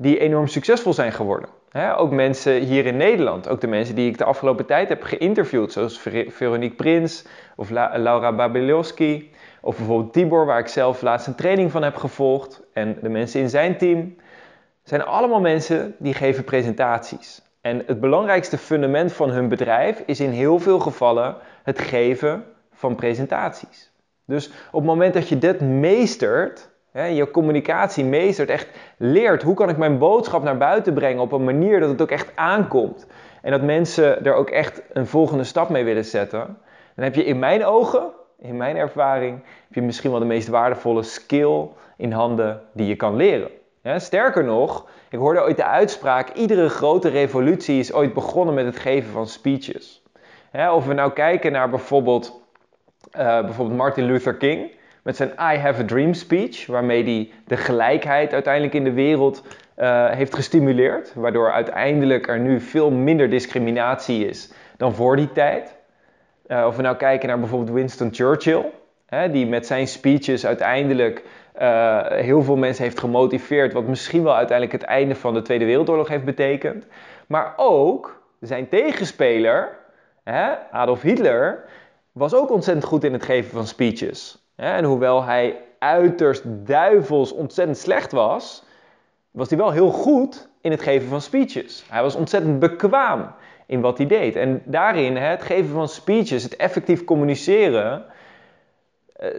die 0.01 0.19
enorm 0.19 0.47
succesvol 0.47 0.93
zijn 0.93 1.11
geworden. 1.11 1.49
ook 1.97 2.11
mensen 2.11 2.61
hier 2.61 2.85
in 2.85 2.97
Nederland, 2.97 3.47
ook 3.47 3.61
de 3.61 3.67
mensen 3.67 3.95
die 3.95 4.09
ik 4.09 4.17
de 4.17 4.23
afgelopen 4.23 4.65
tijd 4.65 4.89
heb 4.89 5.03
geïnterviewd, 5.03 5.71
zoals 5.71 5.99
Veronique 6.27 6.75
Prins 6.75 7.25
of 7.55 7.69
Laura 7.69 8.35
Babilowski, 8.35 9.31
of 9.61 9.77
bijvoorbeeld 9.77 10.13
Tibor, 10.13 10.45
waar 10.45 10.59
ik 10.59 10.67
zelf 10.67 11.01
laatst 11.01 11.27
een 11.27 11.35
training 11.35 11.71
van 11.71 11.83
heb 11.83 11.95
gevolgd, 11.95 12.61
en 12.73 12.97
de 13.01 13.09
mensen 13.09 13.41
in 13.41 13.49
zijn 13.49 13.77
team, 13.77 14.15
zijn 14.83 15.03
allemaal 15.03 15.41
mensen 15.41 15.95
die 15.97 16.13
geven 16.13 16.43
presentaties. 16.43 17.41
En 17.61 17.83
het 17.85 17.99
belangrijkste 17.99 18.57
fundament 18.57 19.13
van 19.13 19.29
hun 19.29 19.47
bedrijf 19.47 20.03
is 20.05 20.19
in 20.19 20.29
heel 20.29 20.59
veel 20.59 20.79
gevallen 20.79 21.35
het 21.63 21.79
geven 21.79 22.43
van 22.73 22.95
presentaties. 22.95 23.91
Dus 24.25 24.47
op 24.47 24.79
het 24.79 24.89
moment 24.89 25.13
dat 25.13 25.29
je 25.29 25.37
dit 25.37 25.61
meestert, 25.61 26.68
je 26.93 27.31
communicatie 27.31 28.03
meestert, 28.03 28.49
echt 28.49 28.67
leert 28.97 29.43
hoe 29.43 29.55
kan 29.55 29.69
ik 29.69 29.77
mijn 29.77 29.97
boodschap 29.97 30.43
naar 30.43 30.57
buiten 30.57 30.93
brengen 30.93 31.21
op 31.21 31.31
een 31.31 31.43
manier 31.43 31.79
dat 31.79 31.89
het 31.89 32.01
ook 32.01 32.11
echt 32.11 32.31
aankomt. 32.35 33.07
En 33.41 33.51
dat 33.51 33.61
mensen 33.61 34.25
er 34.25 34.33
ook 34.33 34.49
echt 34.49 34.81
een 34.93 35.07
volgende 35.07 35.43
stap 35.43 35.69
mee 35.69 35.83
willen 35.83 36.05
zetten. 36.05 36.57
Dan 36.95 37.03
heb 37.03 37.15
je 37.15 37.25
in 37.25 37.39
mijn 37.39 37.65
ogen, 37.65 38.09
in 38.39 38.57
mijn 38.57 38.77
ervaring, 38.77 39.41
heb 39.43 39.73
je 39.73 39.81
misschien 39.81 40.11
wel 40.11 40.19
de 40.19 40.25
meest 40.25 40.47
waardevolle 40.47 41.03
skill 41.03 41.67
in 41.97 42.11
handen 42.11 42.61
die 42.73 42.87
je 42.87 42.95
kan 42.95 43.15
leren. 43.15 43.49
sterker 43.83 44.43
nog, 44.43 44.85
ik 45.09 45.19
hoorde 45.19 45.41
ooit 45.41 45.57
de 45.57 45.65
uitspraak: 45.65 46.29
iedere 46.29 46.69
grote 46.69 47.09
revolutie 47.09 47.79
is 47.79 47.93
ooit 47.93 48.13
begonnen 48.13 48.55
met 48.55 48.65
het 48.65 48.79
geven 48.79 49.11
van 49.11 49.27
speeches. 49.27 50.03
of 50.71 50.85
we 50.85 50.93
nou 50.93 51.11
kijken 51.11 51.51
naar 51.51 51.69
bijvoorbeeld, 51.69 52.41
uh, 53.17 53.41
bijvoorbeeld 53.41 53.77
Martin 53.77 54.03
Luther 54.05 54.35
King 54.35 54.77
met 55.09 55.17
zijn 55.17 55.55
I 55.55 55.57
Have 55.57 55.81
a 55.81 55.85
Dream 55.85 56.13
speech, 56.13 56.65
waarmee 56.65 57.03
hij 57.03 57.31
de 57.47 57.57
gelijkheid 57.57 58.33
uiteindelijk 58.33 58.73
in 58.73 58.83
de 58.83 58.91
wereld 58.91 59.43
uh, 59.77 60.09
heeft 60.09 60.35
gestimuleerd, 60.35 61.13
waardoor 61.15 61.51
uiteindelijk 61.51 62.27
er 62.27 62.39
nu 62.39 62.59
veel 62.59 62.91
minder 62.91 63.29
discriminatie 63.29 64.27
is 64.27 64.51
dan 64.77 64.93
voor 64.93 65.15
die 65.15 65.31
tijd. 65.31 65.75
Uh, 66.47 66.65
of 66.67 66.75
we 66.75 66.81
nou 66.81 66.95
kijken 66.95 67.27
naar 67.27 67.39
bijvoorbeeld 67.39 67.71
Winston 67.71 68.13
Churchill, 68.13 68.65
hè, 69.05 69.31
die 69.31 69.47
met 69.47 69.65
zijn 69.65 69.87
speeches 69.87 70.45
uiteindelijk 70.45 71.23
uh, 71.61 72.07
heel 72.07 72.43
veel 72.43 72.57
mensen 72.57 72.83
heeft 72.83 72.99
gemotiveerd, 72.99 73.73
wat 73.73 73.87
misschien 73.87 74.23
wel 74.23 74.35
uiteindelijk 74.35 74.81
het 74.81 74.89
einde 74.89 75.15
van 75.15 75.33
de 75.33 75.41
Tweede 75.41 75.65
Wereldoorlog 75.65 76.07
heeft 76.07 76.25
betekend. 76.25 76.85
Maar 77.27 77.53
ook 77.55 78.21
zijn 78.39 78.67
tegenspeler, 78.67 79.77
hè, 80.23 80.53
Adolf 80.71 81.01
Hitler, 81.01 81.63
was 82.11 82.33
ook 82.33 82.51
ontzettend 82.51 82.85
goed 82.87 83.03
in 83.03 83.13
het 83.13 83.23
geven 83.23 83.51
van 83.51 83.67
speeches. 83.67 84.47
En 84.59 84.83
hoewel 84.83 85.23
hij 85.23 85.57
uiterst 85.79 86.43
duivels 86.45 87.33
ontzettend 87.33 87.77
slecht 87.77 88.11
was, 88.11 88.63
was 89.31 89.49
hij 89.49 89.57
wel 89.57 89.71
heel 89.71 89.91
goed 89.91 90.49
in 90.61 90.71
het 90.71 90.81
geven 90.81 91.07
van 91.09 91.21
speeches. 91.21 91.85
Hij 91.89 92.01
was 92.01 92.15
ontzettend 92.15 92.59
bekwaam 92.59 93.31
in 93.65 93.81
wat 93.81 93.97
hij 93.97 94.07
deed. 94.07 94.35
En 94.35 94.61
daarin, 94.65 95.17
het 95.17 95.41
geven 95.41 95.69
van 95.69 95.87
speeches, 95.87 96.43
het 96.43 96.55
effectief 96.55 97.03
communiceren, 97.03 98.05
eh, 99.13 99.29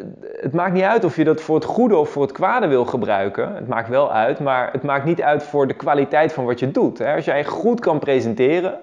het 0.40 0.52
maakt 0.52 0.72
niet 0.72 0.82
uit 0.82 1.04
of 1.04 1.16
je 1.16 1.24
dat 1.24 1.40
voor 1.40 1.54
het 1.54 1.64
goede 1.64 1.96
of 1.96 2.10
voor 2.10 2.22
het 2.22 2.32
kwade 2.32 2.66
wil 2.66 2.84
gebruiken. 2.84 3.54
Het 3.54 3.68
maakt 3.68 3.88
wel 3.88 4.12
uit, 4.12 4.40
maar 4.40 4.72
het 4.72 4.82
maakt 4.82 5.04
niet 5.04 5.22
uit 5.22 5.42
voor 5.42 5.66
de 5.66 5.74
kwaliteit 5.74 6.32
van 6.32 6.44
wat 6.44 6.58
je 6.58 6.70
doet. 6.70 7.00
Als 7.00 7.24
jij 7.24 7.44
goed 7.44 7.80
kan 7.80 7.98
presenteren, 7.98 8.80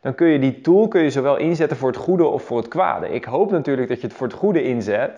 dan 0.00 0.14
kun 0.14 0.26
je 0.26 0.38
die 0.38 0.60
tool 0.60 0.88
kun 0.88 1.02
je 1.02 1.10
zowel 1.10 1.36
inzetten 1.36 1.76
voor 1.76 1.88
het 1.88 1.98
goede 1.98 2.24
of 2.24 2.42
voor 2.42 2.56
het 2.56 2.68
kwade. 2.68 3.08
Ik 3.08 3.24
hoop 3.24 3.50
natuurlijk 3.50 3.88
dat 3.88 4.00
je 4.00 4.06
het 4.06 4.16
voor 4.16 4.26
het 4.26 4.36
goede 4.36 4.62
inzet, 4.62 5.10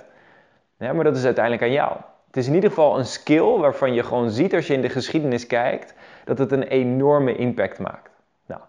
maar 0.79 1.05
dat 1.05 1.17
is 1.17 1.25
uiteindelijk 1.25 1.65
aan 1.65 1.73
jou. 1.73 1.97
Het 2.27 2.37
is 2.37 2.47
in 2.47 2.55
ieder 2.55 2.69
geval 2.69 2.99
een 2.99 3.07
skill 3.07 3.57
waarvan 3.59 3.95
je 3.95 4.03
gewoon 4.03 4.31
ziet 4.31 4.55
als 4.55 4.67
je 4.67 4.75
in 4.75 4.83
de 4.83 4.89
geschiedenis 4.89 5.47
kijkt, 5.47 5.95
dat 6.25 6.39
het 6.39 6.53
een 6.53 6.63
enorme 6.63 7.37
impact 7.37 7.79
maakt. 7.79 8.11
Nou, 8.47 8.61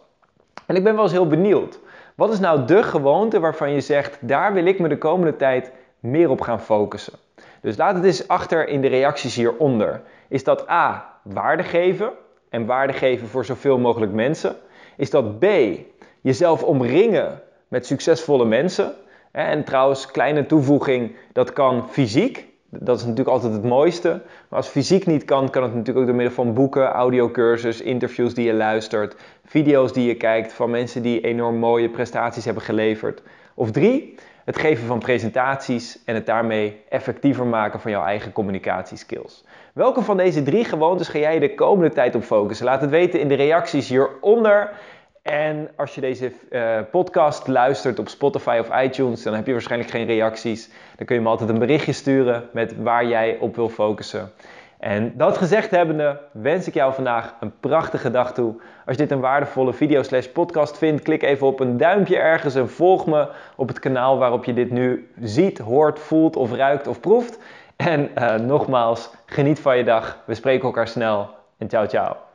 En 0.65 0.75
ik 0.75 0.83
ben 0.83 0.93
wel 0.93 1.03
eens 1.03 1.11
heel 1.11 1.27
benieuwd. 1.27 1.79
Wat 2.15 2.33
is 2.33 2.39
nou 2.39 2.65
de 2.65 2.83
gewoonte 2.83 3.39
waarvan 3.39 3.71
je 3.71 3.81
zegt, 3.81 4.17
daar 4.21 4.53
wil 4.53 4.65
ik 4.65 4.79
me 4.79 4.87
de 4.87 4.97
komende 4.97 5.35
tijd 5.35 5.71
meer 5.99 6.29
op 6.29 6.41
gaan 6.41 6.61
focussen? 6.61 7.13
Dus 7.61 7.77
laat 7.77 7.95
het 7.95 8.03
eens 8.03 8.27
achter 8.27 8.67
in 8.67 8.81
de 8.81 8.87
reacties 8.87 9.35
hieronder. 9.35 10.01
Is 10.27 10.43
dat 10.43 10.69
A, 10.69 11.13
waarde 11.23 11.63
geven 11.63 12.11
en 12.49 12.65
waarde 12.65 12.93
geven 12.93 13.27
voor 13.27 13.45
zoveel 13.45 13.77
mogelijk 13.77 14.11
mensen? 14.11 14.55
Is 14.97 15.09
dat 15.09 15.39
B, 15.39 15.45
jezelf 16.21 16.63
omringen 16.63 17.41
met 17.67 17.85
succesvolle 17.85 18.45
mensen? 18.45 18.93
En 19.31 19.63
trouwens, 19.63 20.11
kleine 20.11 20.45
toevoeging, 20.45 21.15
dat 21.33 21.53
kan 21.53 21.89
fysiek. 21.89 22.46
Dat 22.69 22.97
is 22.97 23.01
natuurlijk 23.01 23.29
altijd 23.29 23.53
het 23.53 23.63
mooiste. 23.63 24.09
Maar 24.49 24.59
als 24.59 24.67
fysiek 24.67 25.05
niet 25.05 25.25
kan, 25.25 25.49
kan 25.49 25.63
het 25.63 25.71
natuurlijk 25.71 25.99
ook 25.99 26.05
door 26.05 26.15
middel 26.15 26.35
van 26.35 26.53
boeken, 26.53 26.87
audiocursus, 26.87 27.81
interviews 27.81 28.33
die 28.33 28.45
je 28.45 28.53
luistert, 28.53 29.15
video's 29.45 29.93
die 29.93 30.07
je 30.07 30.15
kijkt 30.15 30.53
van 30.53 30.69
mensen 30.69 31.01
die 31.01 31.21
enorm 31.21 31.55
mooie 31.55 31.89
prestaties 31.89 32.45
hebben 32.45 32.63
geleverd. 32.63 33.21
Of 33.53 33.71
drie, 33.71 34.15
het 34.45 34.57
geven 34.57 34.87
van 34.87 34.99
presentaties 34.99 36.03
en 36.05 36.15
het 36.15 36.25
daarmee 36.25 36.81
effectiever 36.89 37.45
maken 37.45 37.79
van 37.79 37.91
jouw 37.91 38.03
eigen 38.03 38.31
communicatieskills. 38.31 39.43
Welke 39.73 40.01
van 40.01 40.17
deze 40.17 40.43
drie 40.43 40.63
gewoontes 40.63 41.07
ga 41.07 41.19
jij 41.19 41.39
de 41.39 41.55
komende 41.55 41.93
tijd 41.93 42.15
op 42.15 42.23
focussen? 42.23 42.65
Laat 42.65 42.81
het 42.81 42.89
weten 42.89 43.19
in 43.19 43.27
de 43.27 43.35
reacties 43.35 43.89
hieronder. 43.89 44.69
En 45.29 45.69
als 45.75 45.95
je 45.95 46.01
deze 46.01 46.31
uh, 46.49 46.79
podcast 46.91 47.47
luistert 47.47 47.99
op 47.99 48.07
Spotify 48.07 48.57
of 48.59 48.81
iTunes, 48.81 49.23
dan 49.23 49.33
heb 49.33 49.45
je 49.45 49.51
waarschijnlijk 49.51 49.91
geen 49.91 50.05
reacties. 50.05 50.69
Dan 50.95 51.05
kun 51.05 51.15
je 51.15 51.21
me 51.21 51.29
altijd 51.29 51.49
een 51.49 51.59
berichtje 51.59 51.91
sturen 51.91 52.49
met 52.51 52.75
waar 52.81 53.05
jij 53.05 53.37
op 53.39 53.55
wil 53.55 53.69
focussen. 53.69 54.31
En 54.79 55.13
dat 55.15 55.37
gezegd 55.37 55.71
hebbende, 55.71 56.19
wens 56.31 56.67
ik 56.67 56.73
jou 56.73 56.93
vandaag 56.93 57.35
een 57.39 57.59
prachtige 57.59 58.11
dag 58.11 58.33
toe. 58.33 58.55
Als 58.85 58.95
je 58.95 59.01
dit 59.01 59.11
een 59.11 59.19
waardevolle 59.19 59.73
video 59.73 60.03
slash 60.03 60.25
podcast 60.25 60.77
vindt, 60.77 61.01
klik 61.01 61.23
even 61.23 61.47
op 61.47 61.59
een 61.59 61.77
duimpje 61.77 62.17
ergens 62.17 62.55
en 62.55 62.69
volg 62.69 63.05
me 63.05 63.27
op 63.55 63.67
het 63.67 63.79
kanaal 63.79 64.17
waarop 64.17 64.45
je 64.45 64.53
dit 64.53 64.71
nu 64.71 65.11
ziet, 65.21 65.57
hoort, 65.57 65.99
voelt 65.99 66.35
of 66.35 66.53
ruikt 66.53 66.87
of 66.87 66.99
proeft. 66.99 67.39
En 67.75 68.09
uh, 68.17 68.35
nogmaals, 68.35 69.09
geniet 69.25 69.59
van 69.59 69.77
je 69.77 69.83
dag. 69.83 70.19
We 70.25 70.33
spreken 70.33 70.65
elkaar 70.65 70.87
snel 70.87 71.29
en 71.57 71.69
ciao 71.69 71.85
ciao. 71.85 72.26